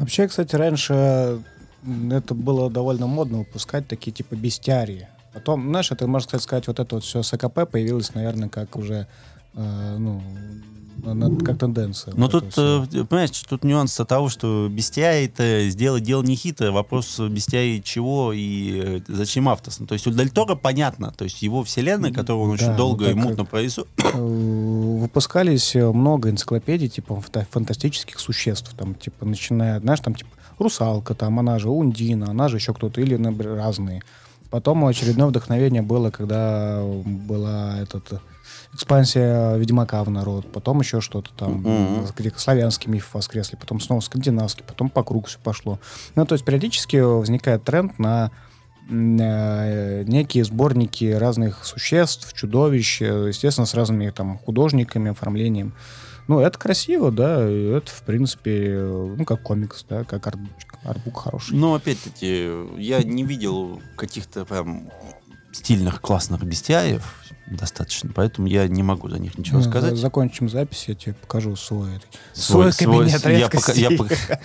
[0.01, 1.43] Вообще, кстати, раньше
[2.11, 5.07] это было довольно модно выпускать такие типа бестиарии.
[5.31, 9.05] Потом, знаешь, это, можно сказать, вот это вот все с АКП появилось, наверное, как уже,
[9.53, 10.21] э, ну,
[11.43, 12.13] как тенденция.
[12.15, 16.71] Но вот тут, э, понимаешь, тут нюанс того, что бестиарий это сделать дело не хитрое,
[16.71, 19.87] вопрос бестиарий чего и э, зачем авторство.
[19.87, 23.09] То есть у Дель Торо понятно, то есть его вселенная, которую он да, очень долго
[23.09, 23.87] и мутно прорисовал.
[23.97, 30.29] Выпускались много энциклопедий, типа фантастических существ, там, типа, начиная, знаешь, там, типа,
[30.59, 34.03] русалка, там, она же Ундина, она же еще кто-то, или разные.
[34.49, 38.21] Потом очередное вдохновение было, когда была этот
[38.73, 42.13] экспансия Ведьмака в народ, потом еще что-то там, mm-hmm.
[42.17, 45.79] где славянский миф воскресли, потом снова скандинавский, потом по кругу все пошло.
[46.15, 48.31] Ну, то есть периодически возникает тренд на
[48.89, 55.73] э, некие сборники разных существ, чудовищ, естественно, с разными там художниками, оформлением.
[56.27, 60.51] Ну, это красиво, да, это, в принципе, ну, как комикс, да, как артбук,
[60.83, 61.57] артбук хороший.
[61.57, 64.89] Но, опять-таки, я не видел каких-то прям
[65.51, 67.21] стильных, классных бестиаев,
[67.55, 69.95] достаточно, поэтому я не могу за них ничего ну, сказать.
[69.95, 71.89] Закончим запись, я тебе покажу свой,
[72.33, 73.89] свой, свой кабинет свой, я пока, я.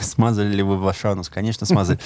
[0.00, 1.28] Смазали ли вы ваш анус?
[1.28, 1.98] Конечно, смазали.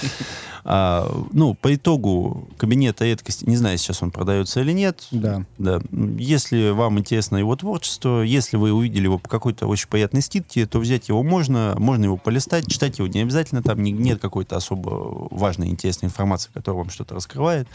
[0.65, 5.07] а, ну, по итогу кабинета редкости, не знаю, сейчас он продается или нет.
[5.11, 5.45] Да.
[5.59, 5.81] да.
[6.19, 10.79] Если вам интересно его творчество, если вы увидели его по какой-то очень приятной ститке, то
[10.79, 15.69] взять его можно, можно его полистать, читать его не обязательно, там нет какой-то особо важной,
[15.69, 17.69] интересной информации, которая вам что-то раскрывает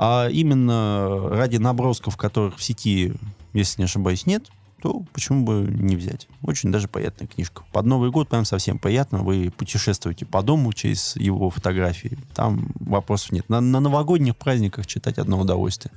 [0.00, 3.14] а именно ради набросков, которых в сети,
[3.52, 4.44] если не ошибаюсь, нет,
[4.80, 6.28] то почему бы не взять?
[6.42, 7.64] Очень даже приятная книжка.
[7.72, 9.18] Под Новый год прям совсем приятно.
[9.18, 12.18] Вы путешествуете по дому через его фотографии.
[12.34, 13.48] Там вопросов нет.
[13.48, 15.92] На, на новогодних праздниках читать одно удовольствие.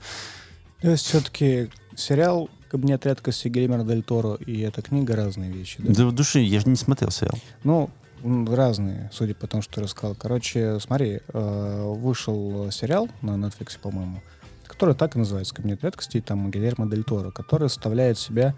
[0.81, 5.93] То есть все-таки сериал «Кабинет редкости» Геймера Дель Торо и эта книга разные вещи, да?
[5.93, 7.37] Да в душе, я же не смотрел сериал.
[7.63, 7.89] Ну,
[8.23, 10.15] Разные, судя по тому, что ты рассказал.
[10.15, 14.21] Короче, смотри, э, вышел сериал на Netflix, по-моему,
[14.67, 18.55] который так и называется «Кабинет редкостей», там Гильермо Дель Торо, который составляет себя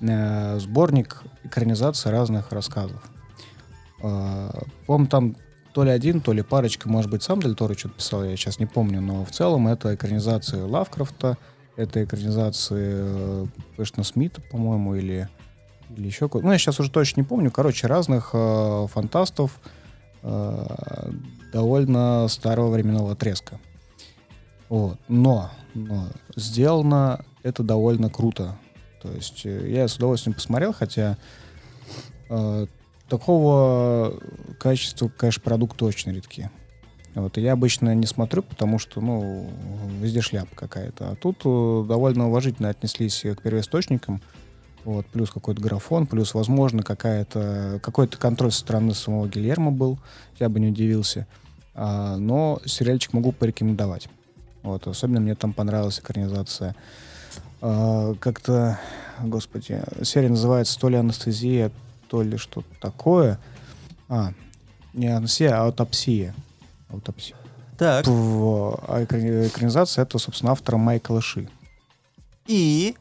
[0.00, 3.02] э, сборник экранизации разных рассказов.
[4.02, 4.50] Э,
[4.86, 5.36] по-моему, там
[5.72, 8.58] то ли один, то ли парочка, может быть, сам Дель Торо что-то писал, я сейчас
[8.58, 11.36] не помню, но в целом это экранизации Лавкрафта,
[11.76, 15.28] это экранизации Пэшна Смита, по-моему, или
[15.96, 17.50] или еще какой Ну, я сейчас уже точно не помню.
[17.50, 19.60] Короче, разных э, фантастов
[20.22, 21.10] э,
[21.52, 23.60] довольно старого временного отрезка.
[24.68, 24.98] Вот.
[25.08, 28.56] Но, но сделано это довольно круто.
[29.04, 31.18] То есть э, я с удовольствием посмотрел, хотя
[32.30, 32.66] э,
[33.06, 34.18] такого
[34.58, 36.50] качества, конечно, продукты очень редкие.
[37.14, 39.48] Вот, я обычно не смотрю, потому что, ну,
[40.00, 41.10] везде шляпа какая-то.
[41.10, 44.22] А тут э, довольно уважительно отнеслись к первоисточникам.
[44.84, 49.98] Вот, плюс какой-то графон, плюс, возможно, какая-то, какой-то контроль со стороны самого Гильермо был,
[50.40, 51.26] я бы не удивился.
[51.74, 54.08] А, но сериальчик могу порекомендовать.
[54.62, 56.74] Вот, особенно мне там понравилась экранизация.
[57.60, 58.78] А, как-то,
[59.20, 61.70] господи, серия называется то ли анестезия,
[62.08, 63.38] то ли что-то такое.
[64.08, 64.32] А,
[64.92, 66.34] не анестезия, а аутопсия.
[66.88, 67.36] Аутопсия.
[67.78, 68.06] Так.
[68.06, 71.48] А экранизация это, собственно, автора Майкла Ши.
[72.46, 72.94] И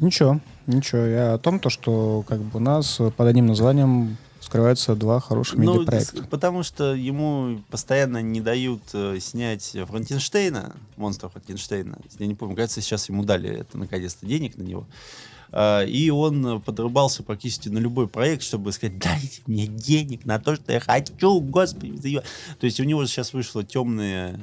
[0.00, 1.00] Ничего, ничего.
[1.02, 4.16] Я о том, то, что как бы у нас под одним названием
[4.48, 6.24] скрываются два хороших ну, медиапроекта.
[6.24, 11.98] Потому что ему постоянно не дают э, снять Франкенштейна, монстра Франкенштейна.
[12.18, 14.86] Я не помню, кажется, сейчас ему дали это наконец-то денег на него.
[15.52, 20.56] А, и он подрубался практически на любой проект, чтобы сказать, дайте мне денег на то,
[20.56, 21.98] что я хочу, господи.
[22.00, 22.24] заеб-».
[22.58, 24.40] То есть у него сейчас вышло темные...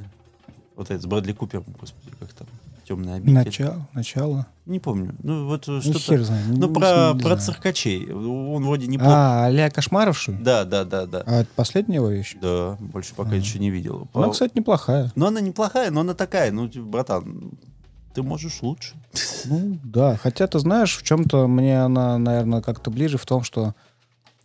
[0.76, 2.48] Вот это с Брэдли Купером, господи, как там?
[2.88, 3.34] Темная обитель.
[3.34, 4.48] Начало, начало.
[4.68, 5.16] Не помню.
[5.24, 6.24] Ну, вот Ну, что-то...
[6.50, 8.12] Ну, про, не про циркачей.
[8.12, 8.98] Он вроде не...
[9.02, 10.36] А, а-ля Кошмаровшу?
[10.40, 11.24] Да, да, да, да.
[11.26, 12.36] А это последняя его вещь?
[12.40, 13.36] Да, больше пока А.
[13.36, 14.08] еще не видел.
[14.14, 15.12] Она, По- кстати, неплохая.
[15.16, 16.52] Но она неплохая, но она такая.
[16.52, 17.52] Ну, типа, братан,
[18.14, 18.94] ты можешь лучше.
[19.46, 20.16] Ну, да.
[20.18, 23.74] Хотя, ты знаешь, в чем-то мне она, наверное, как-то ближе в том, что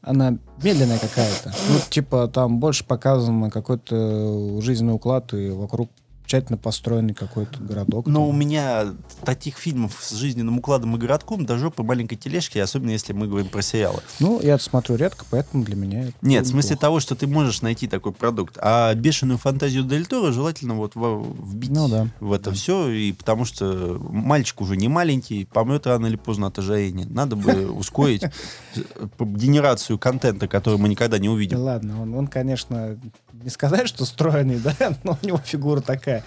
[0.02, 1.52] она медленная какая-то.
[1.68, 5.90] Ну, типа, там больше показан какой-то жизненный уклад и вокруг
[6.30, 8.06] тщательно построенный какой-то городок.
[8.06, 8.38] Но у там.
[8.38, 8.84] меня
[9.24, 13.48] таких фильмов с жизненным укладом и городком до жопы маленькой тележки, особенно если мы говорим
[13.48, 14.00] про сериалы.
[14.20, 16.80] Ну, я это смотрю редко, поэтому для меня это Нет, в смысле неплохо.
[16.82, 18.56] того, что ты можешь найти такой продукт.
[18.60, 22.06] А бешеную фантазию Дель Торо желательно вот во- вбить Ну да.
[22.20, 26.58] в это все, и потому что мальчик уже не маленький, помрет рано или поздно от
[26.60, 27.06] ожирения.
[27.06, 28.80] Надо бы ускорить э,
[29.18, 31.58] генерацию контента, который мы никогда не Да увидим.
[31.58, 32.96] ладно, он, он, конечно,
[33.32, 36.19] не сказать, что стройный, да, но у него фигура такая,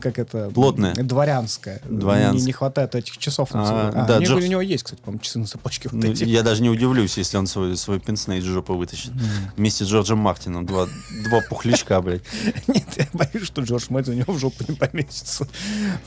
[0.00, 0.50] как это...
[0.50, 0.94] Плотная.
[0.94, 1.80] Дворянская.
[1.84, 2.40] Дворянская.
[2.40, 3.88] Не, не хватает этих часов на А.
[3.94, 6.10] А, да, у, него, Джордж- у него есть, кстати, по-моему, часы на цепочке вот Ну,
[6.12, 6.24] эти.
[6.24, 9.12] я даже не удивлюсь, если он свой, свой пенсней из жопы вытащит.
[9.56, 10.66] Вместе с Джорджем Мартином.
[10.66, 10.86] Два,
[11.28, 12.22] два пухлячка, блядь.
[12.66, 15.46] Нет, я боюсь, что Джордж Мэдди у него в жопу не поместится.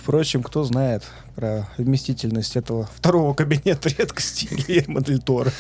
[0.02, 1.04] Впрочем, кто знает
[1.36, 5.52] про вместительность этого второго кабинета редкости Гильермо Дель Торо.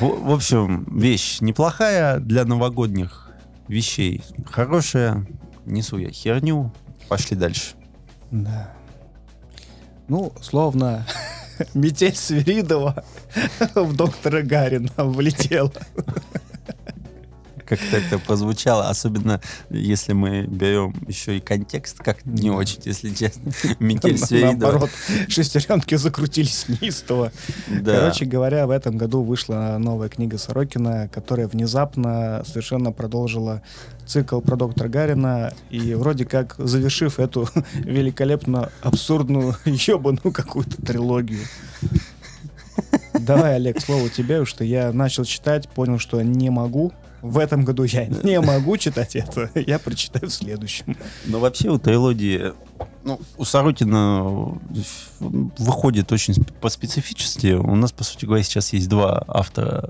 [0.00, 3.30] В, в общем, вещь неплохая для новогодних
[3.68, 4.22] вещей.
[4.50, 5.26] Хорошая.
[5.66, 6.70] Несу я херню.
[7.08, 7.74] Пошли дальше.
[8.30, 8.72] Да.
[10.08, 11.06] Ну, словно
[11.74, 13.04] метель Свиридова
[13.74, 15.72] в доктора Гарина влетела.
[17.72, 23.50] Как-то это прозвучало, особенно если мы берем еще и контекст, как не очень, если честно.
[23.78, 24.52] Метель Свиридова.
[24.52, 24.90] Наоборот,
[25.28, 27.32] шестеренки закрутились неистово.
[27.68, 28.00] Да.
[28.00, 33.62] Короче говоря, в этом году вышла новая книга Сорокина, которая внезапно совершенно продолжила
[34.04, 41.40] цикл про доктора Гарина и вроде как завершив эту великолепно абсурдную ебаную какую-то трилогию.
[43.14, 46.92] Давай, Олег, слово тебе, что я начал читать, понял, что не могу.
[47.22, 49.48] В этом году я не могу читать это.
[49.54, 50.96] Я прочитаю в следующем.
[51.26, 52.52] Но вообще у трилогии,
[53.04, 54.58] ну, у Сорокина
[55.20, 57.54] выходит очень по специфически.
[57.54, 59.88] У нас, по сути говоря, сейчас есть два автора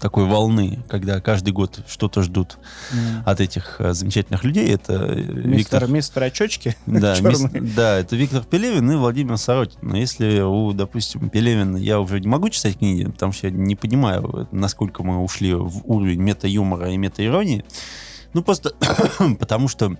[0.00, 2.58] такой волны, когда каждый год что-то ждут
[3.24, 4.68] от этих э, замечательных людей.
[4.68, 5.88] Это э, Мистер, Виктор...
[5.88, 6.76] мистер Очочки.
[6.86, 9.78] Да, мис- да, это Виктор Пелевин и Владимир Сорокин.
[9.82, 13.76] Но если у, допустим, Пелевина я уже не могу читать книги, потому что я не
[13.76, 17.64] понимаю, насколько мы ушли в уровень мета-юмора и мета-иронии,
[18.34, 18.74] ну просто
[19.38, 19.96] потому что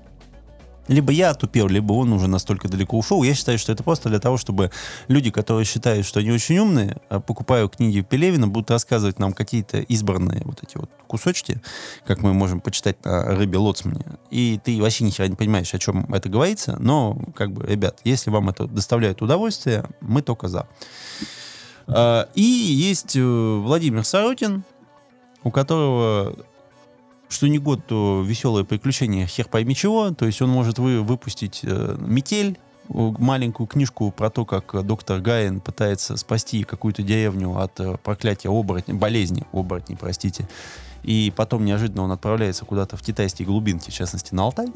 [0.90, 3.22] либо я отупел, либо он уже настолько далеко ушел.
[3.22, 4.72] Я считаю, что это просто для того, чтобы
[5.06, 9.78] люди, которые считают, что они очень умные, а покупая книги Пелевина, будут рассказывать нам какие-то
[9.78, 11.62] избранные вот эти вот кусочки,
[12.04, 14.04] как мы можем почитать на «Рыбе Лоцмане».
[14.30, 18.00] И ты вообще ни хера не понимаешь, о чем это говорится, но, как бы, ребят,
[18.02, 20.66] если вам это доставляет удовольствие, мы только за.
[21.86, 24.64] А, И есть э, Владимир Сорокин,
[25.44, 26.36] у которого
[27.30, 30.10] что не год, то веселое приключение хер пойми чего.
[30.10, 32.58] То есть он может вы, выпустить э, «Метель»,
[32.88, 38.48] э, маленькую книжку про то, как доктор Гайен пытается спасти какую-то деревню от э, проклятия
[38.48, 40.48] оборотней, болезни оборотней, простите.
[41.04, 44.66] И потом неожиданно он отправляется куда-то в китайские глубинки, в частности, на Алтай.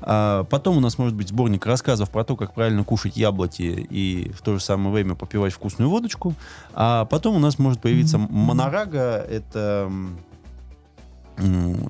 [0.00, 4.30] А потом у нас может быть сборник рассказов про то, как правильно кушать яблоки и
[4.32, 6.34] в то же самое время попивать вкусную водочку.
[6.74, 9.26] А потом у нас может появиться монорага.
[9.28, 9.90] Это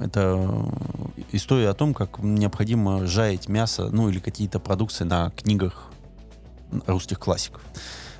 [0.01, 0.64] это
[1.32, 5.90] история о том, как необходимо жарить мясо, ну или какие-то продукции на книгах
[6.86, 7.62] русских классиков.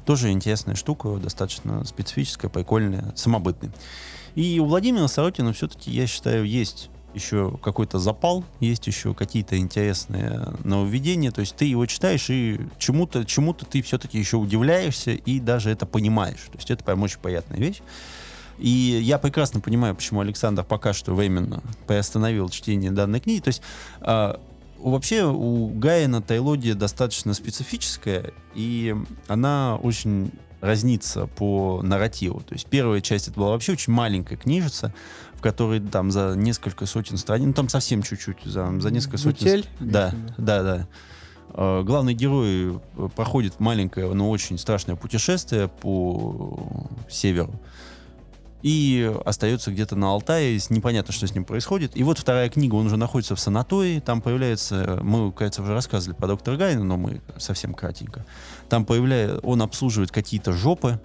[0.05, 3.73] Тоже интересная штука, достаточно специфическая, прикольная, самобытная.
[4.35, 10.55] И у Владимира Сорокина все-таки, я считаю, есть еще какой-то запал, есть еще какие-то интересные
[10.65, 11.31] нововведения.
[11.31, 15.87] То есть ты его читаешь и чему-то чему ты все-таки еще удивляешься и даже это
[15.87, 16.47] понимаешь.
[16.51, 17.81] То есть это прям очень приятная вещь.
[18.59, 23.41] И я прекрасно понимаю, почему Александр пока что временно приостановил чтение данной книги.
[23.41, 23.63] То есть
[24.01, 24.41] а,
[24.79, 28.97] вообще у Гаина трилогия достаточно специфическая, и
[29.29, 32.41] она очень разнится по нарративу.
[32.41, 34.93] То есть первая часть это была вообще очень маленькая книжица,
[35.35, 39.47] в которой там за несколько сотен страниц, ну там совсем чуть-чуть, за, за несколько сотен...
[39.47, 39.67] Метель?
[39.79, 40.89] Да, да, да.
[41.51, 42.81] Э, Главный герой
[43.15, 47.55] проходит маленькое, но очень страшное путешествие по северу.
[48.63, 51.97] И остается где-то на Алтае, непонятно, что с ним происходит.
[51.97, 56.17] И вот вторая книга, он уже находится в санатории, там появляется, мы, кажется, уже рассказывали
[56.17, 58.25] про доктора Гайна, но мы совсем кратенько.
[58.69, 61.01] Там появляется, он обслуживает какие-то жопы,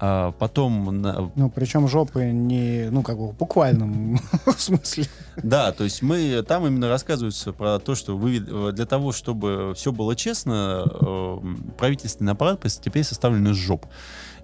[0.00, 1.02] а потом...
[1.34, 4.18] Ну, причем жопы не, ну, как бы в буквальном
[4.56, 5.06] смысле.
[5.36, 9.92] Да, то есть мы, там именно рассказывается про то, что вы, для того, чтобы все
[9.92, 11.38] было честно, э,
[11.78, 13.86] правительственный аппарат теперь составлен из жоп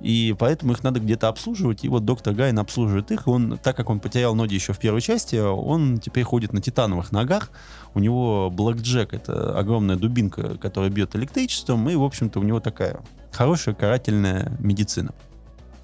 [0.00, 3.90] и поэтому их надо где-то обслуживать, и вот доктор Гайн обслуживает их, он, так как
[3.90, 7.50] он потерял ноги еще в первой части, он теперь ходит на титановых ногах,
[7.94, 12.60] у него Блэк Джек, это огромная дубинка, которая бьет электричеством, и, в общем-то, у него
[12.60, 13.00] такая
[13.32, 15.12] хорошая карательная медицина.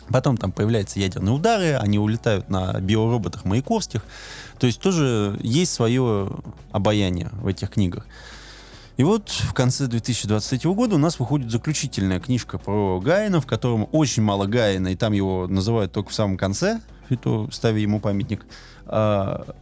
[0.09, 4.05] Потом там появляются ядерные удары, они улетают на биороботах Маяковских.
[4.59, 6.31] То есть тоже есть свое
[6.71, 8.07] обаяние в этих книгах.
[8.97, 13.89] И вот в конце 2023 года у нас выходит заключительная книжка про Гайна, в котором
[13.93, 16.81] очень мало Гайна, и там его называют только в самом конце,
[17.11, 18.47] и то ставя ему памятник.
[18.87, 19.55] А,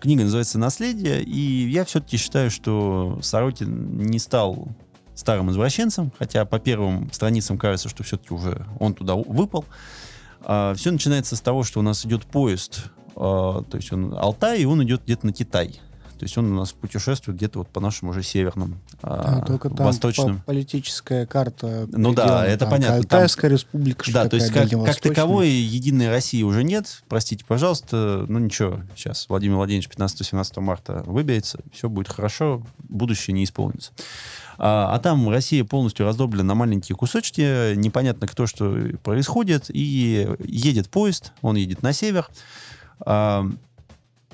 [0.00, 4.68] книга называется «Наследие», и я все-таки считаю, что Сорокин не стал
[5.14, 9.64] старым извращенцем, хотя по первым страницам кажется, что все-таки уже он туда выпал.
[10.42, 14.60] А, все начинается с того, что у нас идет поезд, а, то есть он Алтай,
[14.60, 15.80] и он идет где-то на Китай.
[16.18, 19.68] То есть он у нас путешествует где-то вот по нашему уже северным, а, да, только
[19.68, 20.42] там восточным.
[20.46, 21.88] политическая карта.
[21.90, 22.96] Ну да, это там понятно.
[22.96, 24.12] Алтайская там, республика.
[24.12, 27.02] Да, то есть как, как таковой единой России уже нет.
[27.08, 28.24] Простите, пожалуйста.
[28.28, 33.92] Ну ничего, сейчас Владимир Владимирович 15-17 марта выберется, все будет хорошо, будущее не исполнится.
[34.58, 40.88] А, а там Россия полностью раздроблена на маленькие кусочки, непонятно кто что происходит, и едет
[40.88, 42.28] поезд, он едет на север.
[43.00, 43.46] А,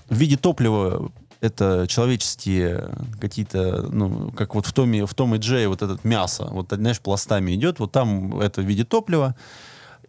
[0.08, 1.10] в виде топлива
[1.40, 6.48] это человеческие какие-то, ну, как вот в Томе, в Том и Джей вот этот мясо,
[6.50, 9.34] вот, знаешь, пластами идет, вот там это в виде топлива.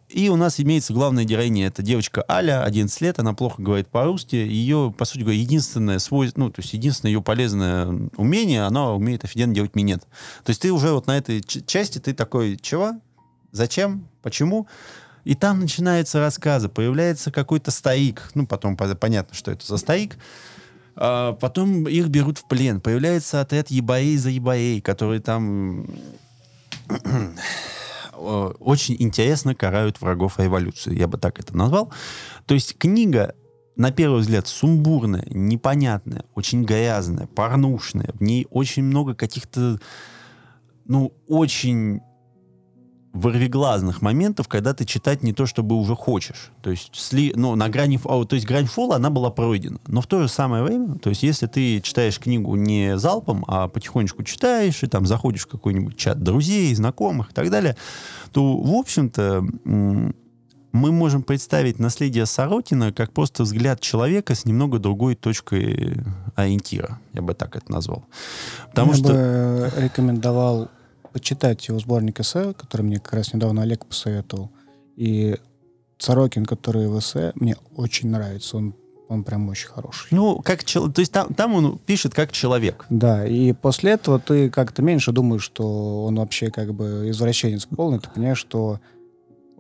[0.10, 4.36] И у нас имеется главная героиня, это девочка Аля, 11 лет, она плохо говорит по-русски.
[4.36, 9.24] Ее, по сути говоря, единственное свойство, ну, то есть единственное ее полезное умение, она умеет
[9.24, 10.02] офигенно делать минет.
[10.44, 13.00] То есть ты уже вот на этой части, ты такой, чего?
[13.54, 14.06] Зачем?
[14.22, 14.68] Почему?
[15.24, 20.18] И там начинаются рассказы, появляется какой-то стоик, ну, потом понятно, что это за стоик,
[20.96, 22.82] а потом их берут в плен.
[22.82, 25.88] Появляется отряд Ебаей за Ебаей, которые там
[28.18, 30.98] очень интересно карают врагов революции.
[30.98, 31.92] Я бы так это назвал.
[32.46, 33.34] То есть книга
[33.76, 38.10] на первый взгляд, сумбурная, непонятная, очень грязная, порнушная.
[38.14, 39.80] В ней очень много каких-то,
[40.86, 42.02] ну, очень
[43.14, 46.52] вырвиглазных моментов, когда ты читать не то, чтобы уже хочешь.
[46.62, 49.80] То есть, сли, ну, на грани, то есть грань фола, она была пройдена.
[49.88, 53.68] Но в то же самое время, то есть если ты читаешь книгу не залпом, а
[53.68, 57.76] потихонечку читаешь, и там заходишь в какой-нибудь чат друзей, знакомых и так далее,
[58.32, 59.46] то, в общем-то,
[60.74, 65.98] мы можем представить наследие Сорокина как просто взгляд человека с немного другой точкой
[66.36, 67.00] ориентира.
[67.12, 68.06] Я бы так это назвал.
[68.70, 69.08] Потому Я что...
[69.10, 70.70] бы рекомендовал
[71.12, 74.52] почитать его сборник эссе, который мне как раз недавно Олег посоветовал.
[74.96, 75.38] И
[75.98, 78.58] Сорокин, который в эссе, мне очень нравится.
[78.58, 78.76] Он
[79.12, 80.08] он прям очень хороший.
[80.12, 82.86] Ну, как человек, то есть там, там он пишет как человек.
[82.90, 88.00] Да, и после этого ты как-то меньше думаешь, что он вообще как бы извращенец полный,
[88.00, 88.80] ты понимаешь, что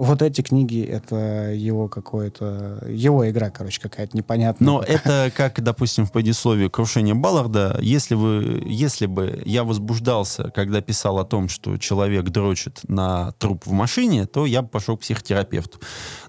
[0.01, 2.83] вот эти книги— это его какое-то...
[2.89, 4.65] Его игра, короче, какая-то непонятная.
[4.65, 7.77] Но это как, допустим, в предисловии «Крушение Балларда».
[7.81, 13.67] Если, вы, если бы я возбуждался, когда писал о том, что человек дрочит на труп
[13.67, 15.79] в машине, то я бы пошел к психотерапевту.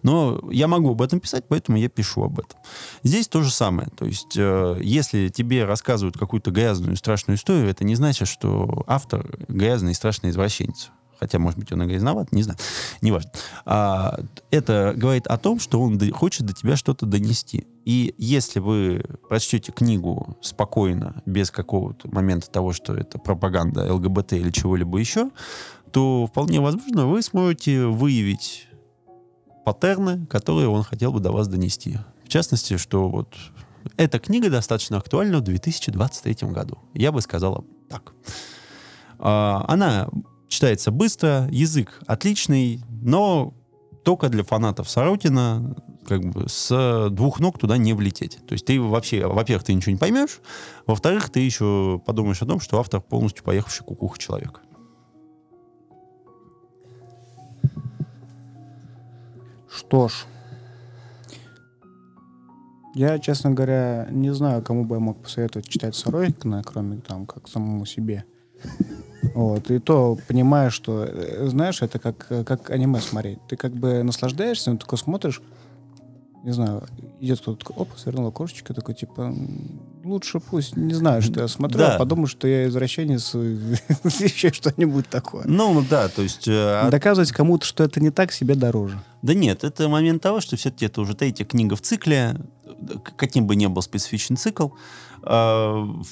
[0.03, 2.59] Но я могу об этом писать, поэтому я пишу об этом.
[3.03, 3.89] Здесь то же самое.
[3.97, 9.27] То есть, э, если тебе рассказывают какую-то грязную, страшную историю, это не значит, что автор
[9.49, 10.91] грязный и страшный извращенец
[11.23, 12.59] хотя, может быть, он и грязноват, не знаю,
[13.01, 13.31] неважно.
[13.65, 14.19] А,
[14.51, 17.69] это говорит о том, что он хочет до тебя что-то донести.
[17.85, 24.51] И если вы прочтете книгу спокойно, без какого-то момента того, что это пропаганда ЛГБТ или
[24.51, 25.31] чего-либо еще,
[25.93, 28.67] то вполне возможно вы сможете выявить
[29.65, 31.99] паттерны, которые он хотел бы до вас донести.
[32.25, 33.37] В частности, что вот
[33.97, 36.79] эта книга достаточно актуальна в 2023 году.
[36.95, 38.13] Я бы сказала так.
[39.21, 40.09] А, она
[40.53, 43.55] читается быстро, язык отличный, но
[44.05, 45.75] только для фанатов Сорокина
[46.07, 48.39] как бы с двух ног туда не влететь.
[48.47, 50.41] То есть ты вообще, во-первых, ты ничего не поймешь,
[50.87, 54.61] во-вторых, ты еще подумаешь о том, что автор полностью поехавший кукуха человек.
[59.71, 60.27] Что ж,
[62.95, 67.49] я, честно говоря, не знаю, кому бы я мог посоветовать читать Сорокина, кроме там, как
[67.49, 68.27] самому себе.
[69.35, 73.39] Вот, и то понимаешь, что, э, знаешь, это как, как аниме смотреть.
[73.49, 75.41] Ты как бы наслаждаешься, но только смотришь,
[76.45, 76.83] не знаю,
[77.21, 81.47] идет кто-то, такой, оп, свернула кошечка, такой, типа, «М, лучше пусть не знаю, что я
[81.47, 81.95] смотрю, Да.
[81.95, 83.33] а подумаю, что я извращенец,
[84.05, 85.45] еще что-нибудь такое.
[85.47, 86.49] Ну, да, то есть...
[86.49, 89.01] э, а- Доказывать кому-то, что это не так, себе дороже.
[89.23, 92.35] Да нет, это момент того, что все-таки это уже третья книга в цикле,
[92.67, 92.71] э,
[93.17, 94.71] каким бы ни был специфичный цикл.
[95.23, 96.07] А, в-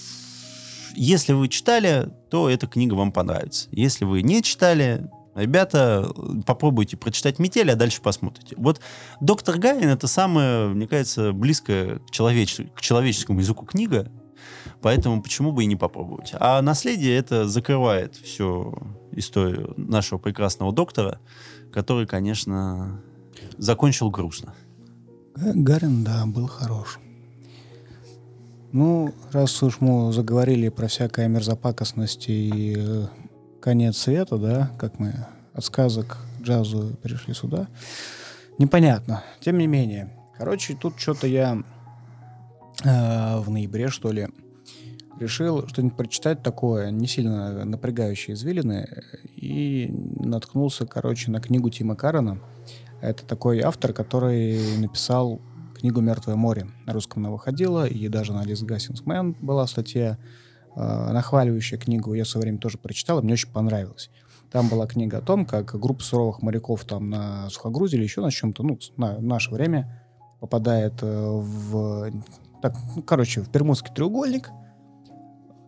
[0.95, 3.68] Если вы читали, то эта книга вам понравится.
[3.72, 6.12] Если вы не читали, ребята,
[6.47, 8.55] попробуйте прочитать «Метель», а дальше посмотрите.
[8.59, 8.80] Вот
[9.20, 14.11] «Доктор Гайен»— это самая, мне кажется, близкая к, человеч- к человеческому языку книга,
[14.82, 16.32] поэтому почему бы и не попробовать.
[16.38, 18.74] А «Наследие»— это закрывает всю
[19.12, 21.20] историю нашего прекрасного доктора,
[21.72, 23.03] который, конечно,
[23.59, 24.55] закончил грустно.
[25.36, 26.99] Га- Гарин, да, был хорош.
[28.73, 33.07] Ну, раз уж мы заговорили про всякое мерзопакостность и э,
[33.61, 35.12] конец света, да, как мы
[35.55, 37.66] от сказок джазу перешли сюда,
[38.59, 39.25] непонятно.
[39.41, 41.64] Тем не менее, короче, тут что-то я
[42.85, 44.29] э, в ноябре, что ли,
[45.18, 48.89] решил что-нибудь прочитать такое, не сильно напрягающее извилины,
[49.35, 52.39] и наткнулся, короче, на книгу Тима Карена.
[53.01, 55.41] Это такой автор, который написал
[55.81, 56.66] книгу «Мертвое море».
[56.87, 60.18] На русском она выходила, и даже на Лиз Гассингсмен была статья,
[60.76, 62.12] э, нахваливающая книгу.
[62.14, 64.11] Я в свое время тоже прочитал, и мне очень понравилось.
[64.53, 68.31] Там была книга о том, как группа суровых моряков там на сухогрузе или еще на
[68.31, 70.07] чем-то, ну, на наше время
[70.41, 72.12] попадает э, в...
[72.61, 74.51] Так, ну, короче, в Бермудский треугольник,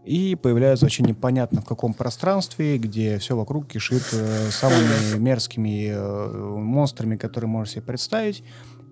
[0.04, 6.58] и появляется очень непонятно в каком пространстве, где все вокруг кишит э, самыми мерзкими э,
[6.58, 8.42] монстрами, которые можно себе представить.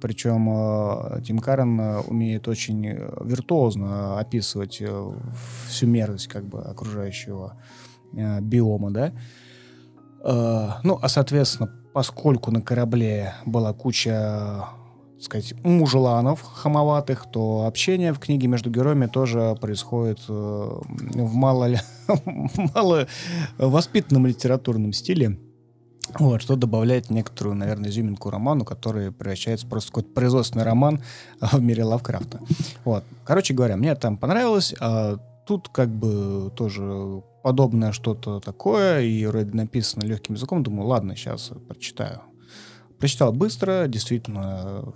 [0.00, 4.82] Причем э, Тим Карен э, умеет очень э, виртуозно описывать
[5.68, 7.56] всю мерзость как бы окружающего
[8.12, 9.12] биома, да.
[10.82, 14.66] Ну, а соответственно, поскольку на корабле была куча
[15.14, 20.82] так сказать, мужеланов хамоватых, то общение в книге между героями тоже происходит в
[21.34, 21.68] мало,
[22.74, 23.06] мало
[23.58, 25.38] воспитанном литературном стиле.
[26.18, 31.00] Вот, что добавляет некоторую, наверное, изюминку роману, который превращается просто в какой-то производственный роман
[31.40, 32.40] а, в мире Лавкрафта.
[32.84, 33.04] Вот.
[33.24, 34.74] Короче говоря, мне там понравилось.
[34.80, 40.62] а тут как бы тоже подобное что-то такое, и вроде написано легким языком.
[40.62, 42.20] Думаю, ладно, сейчас прочитаю.
[42.98, 44.92] Прочитал быстро, действительно,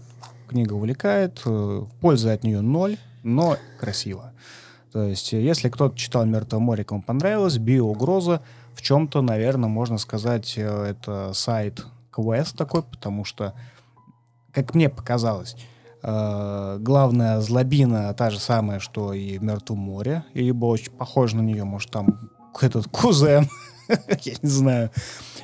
[0.48, 4.32] книга увлекает, э, пользы от нее ноль, но красиво.
[4.92, 8.42] То есть, если кто-то читал «Мертвое море», кому понравилось, «Биоугроза»,
[8.74, 13.54] в чем-то, наверное, можно сказать, э, это сайт квест такой, потому что,
[14.52, 15.56] как мне показалось,
[16.02, 21.42] э, главная злобина та же самая, что и в «Мертвом море», либо очень похоже на
[21.42, 23.48] нее, может, там этот кузен,
[24.22, 24.90] я не знаю.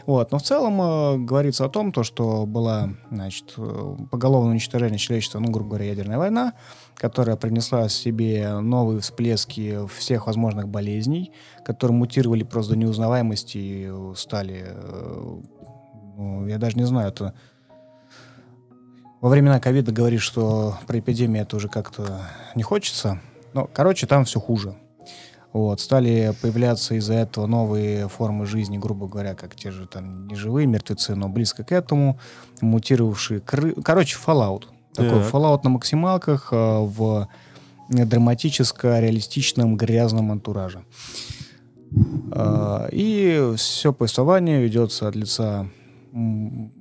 [0.07, 0.33] Вот.
[0.33, 5.39] Но в целом э, говорится о том, то, что была значит, э, поголовное уничтожение человечества,
[5.39, 6.55] ну, грубо говоря, ядерная война,
[6.95, 11.33] которая принесла себе новые всплески всех возможных болезней,
[11.65, 14.65] которые мутировали просто до неузнаваемости и э, стали...
[14.67, 15.41] э,
[16.17, 17.35] ну, я даже не знаю, это...
[19.21, 22.23] Во времена ковида говоришь, что про эпидемию это уже как-то
[22.55, 23.21] не хочется.
[23.53, 24.77] Но, короче, там все хуже.
[25.53, 30.67] Вот, стали появляться из-за этого новые формы жизни, грубо говоря, как те же там неживые
[30.67, 32.21] мертвецы, но близко к этому,
[32.61, 33.75] мутировавшие кры...
[33.83, 34.65] Короче, Fallout.
[34.95, 35.33] Такой Так.
[35.33, 37.29] Fallout на максималках э, в
[37.89, 40.85] драматическо-реалистичном грязном антураже.
[42.33, 45.67] Э, И все повествование ведется от лица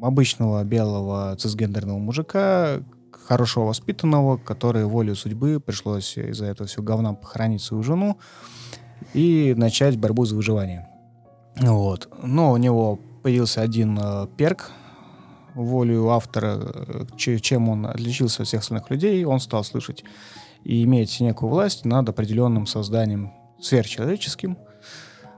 [0.01, 7.61] обычного белого цисгендерного мужика, хорошо воспитанного, который волей судьбы пришлось из-за этого все говна похоронить
[7.61, 8.17] свою жену
[9.13, 10.87] и начать борьбу за выживание.
[11.59, 12.09] Вот.
[12.23, 14.71] Но у него появился один э, перк,
[15.55, 20.03] волею автора, э, че- чем он отличился от всех остальных людей, он стал слышать
[20.63, 24.57] и иметь некую власть над определенным созданием сверхчеловеческим.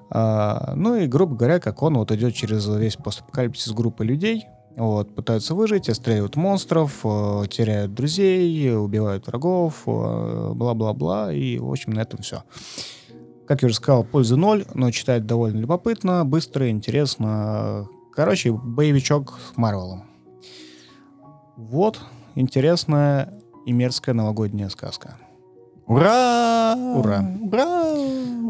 [0.10, 4.46] А, ну и, грубо говоря, как он вот идет через весь постапокалипсис группы людей,
[4.76, 11.94] вот, пытаются выжить, отстреливают монстров, э, теряют друзей, убивают врагов, э, бла-бла-бла, и, в общем,
[11.94, 12.44] на этом все.
[13.52, 17.86] Как я уже сказал, пользы ноль, но читать довольно любопытно, быстро, интересно.
[18.14, 20.06] Короче, боевичок с Марвелом.
[21.58, 22.00] Вот
[22.36, 23.34] интересная
[23.66, 25.18] и мерзкая новогодняя сказка.
[25.86, 26.76] Ура!
[26.96, 27.26] Ура!
[27.42, 27.94] Ура!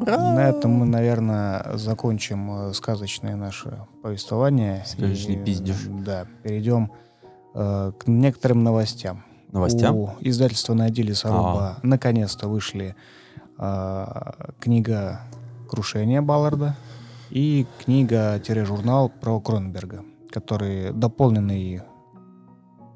[0.02, 0.36] Ура!
[0.36, 4.84] На этом мы, наверное, закончим э, сказочное наше повествование.
[4.86, 5.78] Сказочный И, пиздеж.
[6.06, 6.92] Да, перейдем
[7.56, 9.26] э, к некоторым новостям.
[9.52, 9.96] Новостям?
[9.96, 12.96] У издательства «Найди лесоруба» наконец-то вышли
[14.60, 15.22] книга
[15.70, 16.76] «Крушение» Балларда
[17.30, 21.82] и книга-журнал про Кроненберга, который дополненный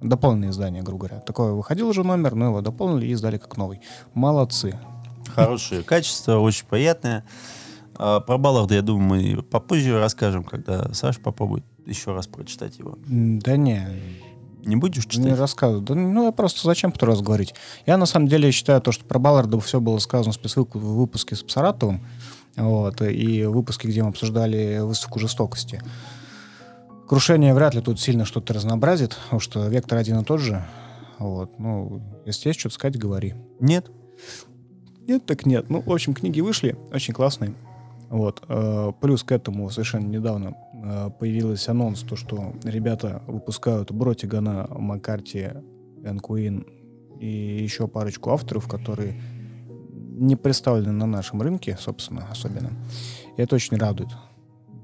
[0.02, 1.22] Дополненное издание, грубо говоря.
[1.22, 3.82] Такое выходил уже номер, но его дополнили и издали как новый.
[4.14, 4.78] Молодцы.
[5.34, 7.26] Хорошее качество, очень приятное.
[7.96, 12.98] А, про Балларда, я думаю, мы попозже расскажем, когда Саша попробует еще раз прочитать его.
[13.08, 13.88] Да не,
[14.66, 15.26] Не будешь читать?
[15.26, 15.82] не рассказываю.
[15.82, 17.54] Да, ну, я просто зачем второй раз говорить?
[17.86, 21.44] Я на самом деле считаю то, что про Балларда все было сказано в выпуске с
[21.44, 22.02] Псаратовым.
[22.56, 25.82] Вот, и в выпуске, где мы обсуждали выставку жестокости.
[27.08, 30.66] Крушение вряд ли тут сильно что-то разнообразит, потому что вектор один и тот же.
[31.20, 33.36] Вот, ну, если есть что-то сказать, говори.
[33.60, 33.92] Нет.
[35.08, 35.70] Нет, так нет.
[35.70, 37.54] Ну, в общем, книги вышли, очень классные.
[38.10, 38.42] Вот.
[38.48, 40.56] э, Плюс к этому совершенно недавно
[41.20, 45.50] появился анонс, то, что ребята выпускают Бротигана, Маккарти,
[46.04, 46.66] Энн Куин
[47.20, 49.20] и еще парочку авторов, которые
[50.18, 52.72] не представлены на нашем рынке, собственно, особенно.
[53.38, 54.10] И это очень радует.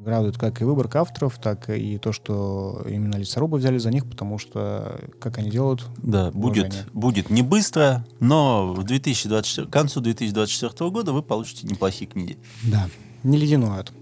[0.03, 4.39] Радует как и выборка авторов, так и то, что именно лесорубы взяли за них, потому
[4.39, 10.89] что, как они делают, Да, будет, будет не быстро, но в 2024, к концу 2024
[10.89, 12.37] года вы получите неплохие книги.
[12.63, 12.89] да,
[13.23, 13.93] не леденуют.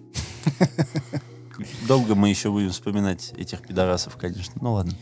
[1.87, 4.53] Долго мы еще будем вспоминать этих пидорасов, конечно.
[4.61, 4.93] Ну ладно.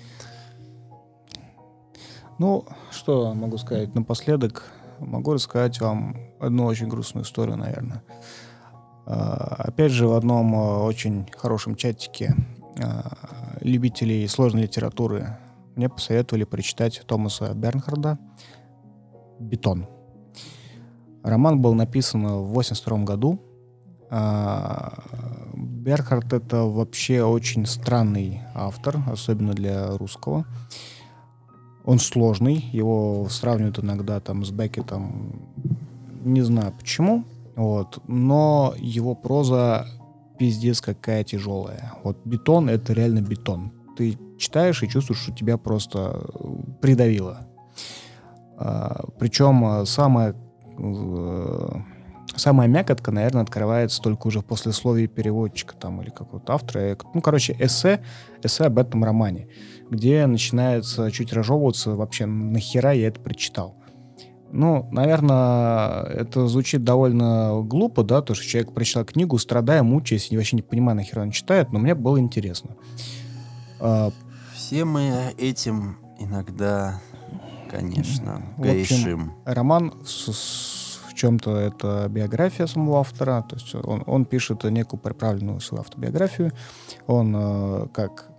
[2.39, 4.71] Ну, что могу сказать напоследок?
[4.99, 8.03] Могу рассказать вам одну очень грустную историю, наверное.
[9.05, 12.35] А, Опять же, в одном а, очень хорошем чатике
[12.79, 13.17] а,
[13.61, 15.37] любителей сложной литературы
[15.75, 18.19] мне посоветовали прочитать Томаса Бернхарда
[19.39, 19.87] «Бетон».
[21.23, 23.41] Роман был написан в 82 году.
[25.87, 30.45] Бернхард— это вообще очень странный автор, особенно для русского.
[31.85, 35.47] Он сложный, его сравнивают иногда там с Беккетом,
[36.25, 37.23] не знаю почему,
[37.55, 39.87] вот, но его проза
[40.37, 41.93] пиздец какая тяжелая.
[42.03, 43.71] Вот бетон— это реально бетон.
[43.95, 46.47] Ты читаешь и чувствуешь, что тебя просто э,
[46.81, 47.47] придавило.
[48.57, 50.35] А, причем а, самое,
[50.77, 51.69] э,
[52.35, 56.97] самая мякотка, наверное, открывается только уже после послесловии переводчика там или какого-то автора.
[57.13, 58.01] Ну, короче, эссе,
[58.43, 59.47] эссе об этом романе
[59.89, 63.77] где начинается чуть разжевываться вообще, нахера я это прочитал.
[64.51, 70.37] Ну, наверное, это звучит довольно глупо, да, то, что человек прочитал книгу, страдая, мучаясь, и
[70.37, 72.71] вообще не понимая, нахера он читает, но мне было интересно.
[73.79, 74.11] А,
[74.55, 77.01] Все мы этим иногда,
[77.69, 79.33] конечно, грешим.
[79.45, 80.86] роман с-
[81.17, 86.51] чем-то это биография самого автора, то есть он, он пишет некую приправленную свою автобиографию.
[87.07, 88.29] Он, э, как,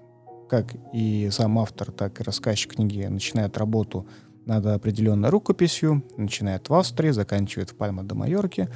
[0.48, 4.06] как и сам автор, так и рассказчик книги, начинает работу
[4.46, 8.68] над определенной рукописью, начинает в Австрии, заканчивает в Пальма де Майорке.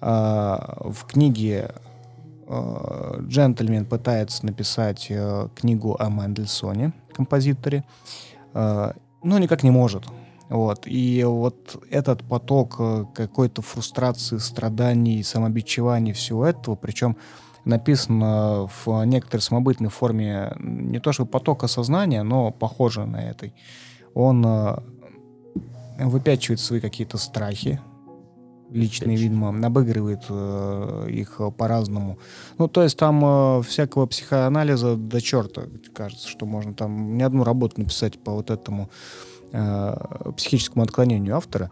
[0.00, 1.70] А, в книге
[2.46, 7.84] э, джентльмен пытается написать э, книгу о Мендельсоне, композиторе,
[8.54, 10.04] э, но никак не может.
[10.48, 10.86] Вот.
[10.86, 17.16] И вот этот поток э, какой-то фрустрации, страданий, самобичеваний, всего этого, причем
[17.64, 23.52] написано в некоторой самобытной форме не то чтобы потока сознания, но похоже на этой.
[24.14, 24.76] Он э,
[25.98, 27.80] выпячивает свои какие-то страхи,
[28.70, 32.18] личные, видимо, обыгрывает э, их по-разному.
[32.56, 37.44] Ну, то есть там э, всякого психоанализа до черта, кажется, что можно там не одну
[37.44, 38.88] работу написать по вот этому
[39.52, 41.70] э, психическому отклонению автора.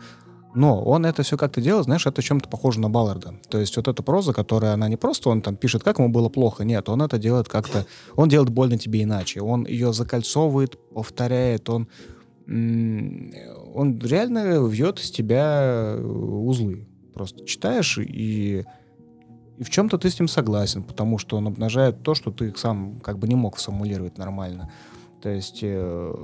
[0.54, 3.34] Но он это все как-то делает, знаешь, это чем-то похоже на Балларда.
[3.50, 6.30] То есть вот эта проза, которая, она не просто, он там пишет, как ему было
[6.30, 11.68] плохо, нет, он это делает как-то, он делает больно тебе иначе, он ее закольцовывает, повторяет,
[11.68, 11.88] он,
[12.46, 16.88] он реально вьет из тебя узлы.
[17.12, 18.64] Просто читаешь и,
[19.58, 22.98] и в чем-то ты с ним согласен, потому что он обнажает то, что ты сам
[23.00, 24.70] как бы не мог сформулировать нормально.
[25.22, 26.14] То есть э,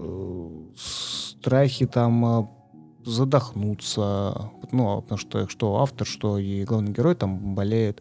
[0.77, 2.47] страхи там э,
[3.05, 8.01] задохнуться, ну, потому что что автор, что и главный герой там болеет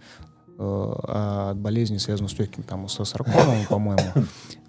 [0.57, 4.21] э, от болезни, связанной с легким, там, со саркомом, по-моему, э,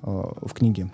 [0.02, 0.90] в книге.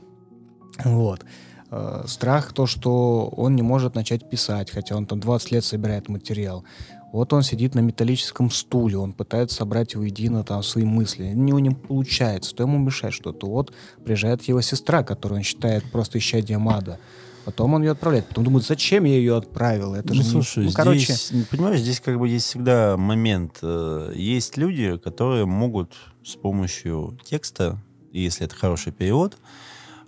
[0.84, 1.24] Вот.
[1.70, 6.08] Э, Страх то, что он не может начать писать, хотя он там 20 лет собирает
[6.08, 6.64] материал.
[7.12, 11.24] Вот он сидит на металлическом стуле, он пытается собрать воедино там свои мысли.
[11.34, 13.46] У него не получается, то ему мешает что-то.
[13.46, 13.72] Вот
[14.04, 16.98] приезжает его сестра, которую он считает просто исчадием ада.
[17.46, 18.28] Потом он ее отправляет.
[18.28, 19.94] Потом думает, зачем я ее отправил?
[19.94, 21.14] Это Ну, же не- слушай, ну, здесь, короче,
[21.50, 23.58] понимаешь, здесь как бы есть всегда момент.
[23.62, 27.78] э, Есть люди, которые могут с помощью текста,
[28.12, 29.38] если это хороший перевод,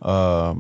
[0.00, 0.54] а,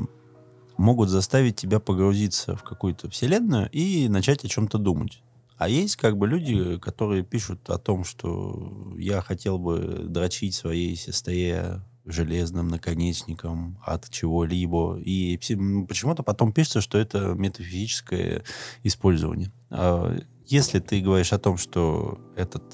[0.78, 5.22] могут заставить тебя погрузиться в какую-то вселенную и начать о чем-то думать.
[5.60, 10.96] А есть как бы люди, которые пишут о том, что я хотел бы дрочить своей
[10.96, 14.98] сестре железным наконечником от чего-либо.
[15.00, 18.42] И почему-то потом пишется, что это метафизическое
[18.84, 19.52] использование.
[19.68, 22.64] А если ты говоришь о том, что этот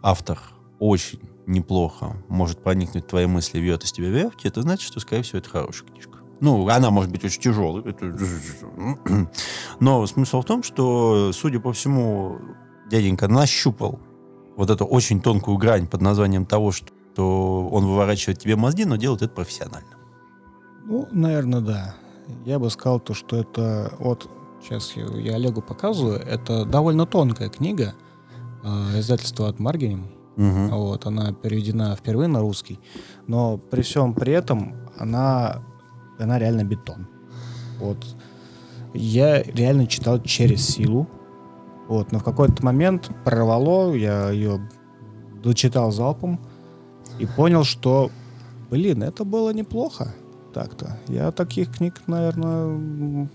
[0.00, 0.40] автор
[0.78, 5.20] очень неплохо может проникнуть в твои мысли, вьет из тебя веревки, это значит, что, скорее
[5.20, 6.13] всего, это хорошая книжка.
[6.40, 7.84] Ну, она может быть очень тяжелой.
[9.80, 12.38] Но смысл в том, что, судя по всему,
[12.90, 13.98] дяденька нащупал
[14.56, 19.22] вот эту очень тонкую грань под названием того, что он выворачивает тебе мозги, но делает
[19.22, 19.96] это профессионально.
[20.84, 21.94] Ну, наверное, да.
[22.44, 24.28] Я бы сказал то, что это вот
[24.62, 27.94] сейчас я, Олегу показываю, это довольно тонкая книга
[28.62, 30.10] э, издательства от Маргинем.
[30.36, 30.76] Угу.
[30.76, 32.80] Вот, она переведена впервые на русский,
[33.26, 35.62] но при всем при этом она,
[36.18, 37.06] она реально бетон.
[37.78, 37.98] Вот.
[38.92, 41.08] Я реально читал через силу,
[41.88, 44.68] вот, но в какой-то момент прорвало, я ее
[45.42, 46.40] дочитал залпом
[47.18, 48.10] и понял, что,
[48.70, 50.14] блин, это было неплохо
[50.52, 50.98] так-то.
[51.08, 53.28] Я таких книг, наверное,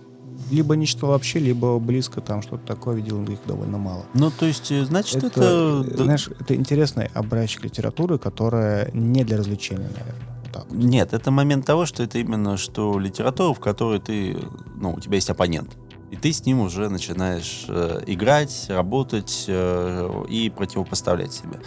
[0.50, 4.06] либо не читал вообще, либо близко там что-то такое видел, их довольно мало.
[4.14, 5.84] Ну, то есть, э, значит, это...
[5.86, 6.04] это...
[6.04, 10.29] Знаешь, это интересный образчик литературы, которая не для развлечения, наверное.
[10.54, 10.72] Вот.
[10.72, 14.38] Нет, это момент того, что это именно что литература, в которой ты,
[14.76, 15.78] ну, у тебя есть оппонент.
[16.12, 21.60] И ты с ним уже начинаешь э, играть, работать э, и противопоставлять себя.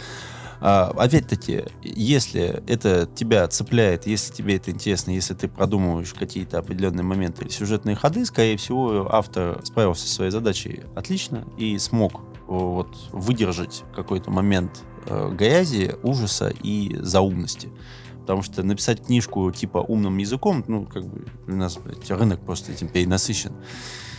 [0.65, 7.03] А, опять-таки, если это тебя цепляет, если тебе это интересно, если ты продумываешь какие-то определенные
[7.03, 13.83] моменты, сюжетные ходы, скорее всего, автор справился со своей задачей отлично и смог вот, выдержать
[13.93, 17.69] какой-то момент э, грязи, ужаса и заумности.
[18.23, 22.71] Потому что написать книжку типа умным языком, ну, как бы у нас блядь, рынок просто
[22.71, 23.51] этим перенасыщен.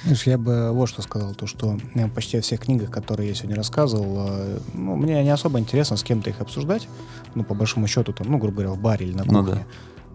[0.05, 3.35] Знаешь, я бы вот что сказал, то что э, почти во всех книгах, которые я
[3.35, 6.87] сегодня рассказывал, э, ну, мне не особо интересно с кем-то их обсуждать,
[7.35, 9.41] ну, по большому счету, там, ну, грубо говоря, в баре или на кухне.
[9.41, 9.63] Ну, да.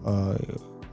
[0.04, 0.38] Э,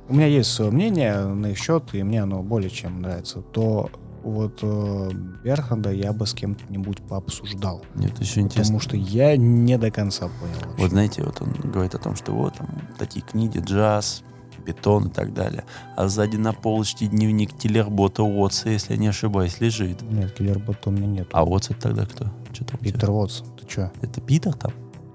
[0.09, 3.41] у меня есть свое мнение на их счет, и мне оно более чем нравится.
[3.41, 3.91] То
[4.31, 5.09] вот э,
[5.43, 7.81] Берханда я бы с кем-нибудь пообсуждал.
[7.95, 8.77] Нет, еще интересно.
[8.77, 10.55] Потому что я не до конца понял.
[10.55, 10.81] Вообще.
[10.81, 12.67] Вот знаете, вот он говорит о том, что вот там
[12.97, 14.23] такие книги, джаз,
[14.65, 15.63] бетон и так далее.
[15.95, 20.01] А сзади на полочке дневник Тиллербота Уотса, если я не ошибаюсь, лежит.
[20.01, 21.29] Нет, Тиллербота у меня нет.
[21.31, 22.27] А Уотс это тогда кто?
[22.53, 23.43] Что там Питер Уотс.
[23.59, 23.91] Ты что?
[24.01, 24.71] Это Питер там?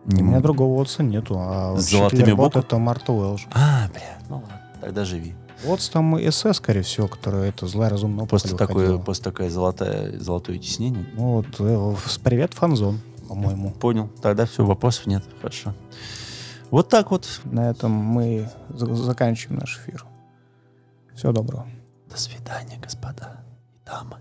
[0.06, 1.36] Не у меня другого Уотса нету.
[1.38, 2.64] А С золотыми буквами?
[2.64, 3.46] это Марта Уэлш.
[3.52, 5.34] А, бля, ну ладно, тогда живи.
[5.64, 10.58] Уотс там СС, скорее всего, которая это злая разумная Просто такое, просто такое золотое, золотое
[10.58, 11.06] тиснение.
[11.14, 11.94] Ну вот, э,
[12.24, 13.70] привет, фанзон, по-моему.
[13.70, 14.10] Понял.
[14.20, 15.22] Тогда все, вопросов нет.
[15.40, 15.74] Хорошо.
[16.70, 17.40] Вот так вот.
[17.44, 20.04] На этом мы заканчиваем наш эфир.
[21.14, 21.66] Всего доброго.
[22.10, 23.44] До свидания, господа
[23.74, 24.16] и дамы.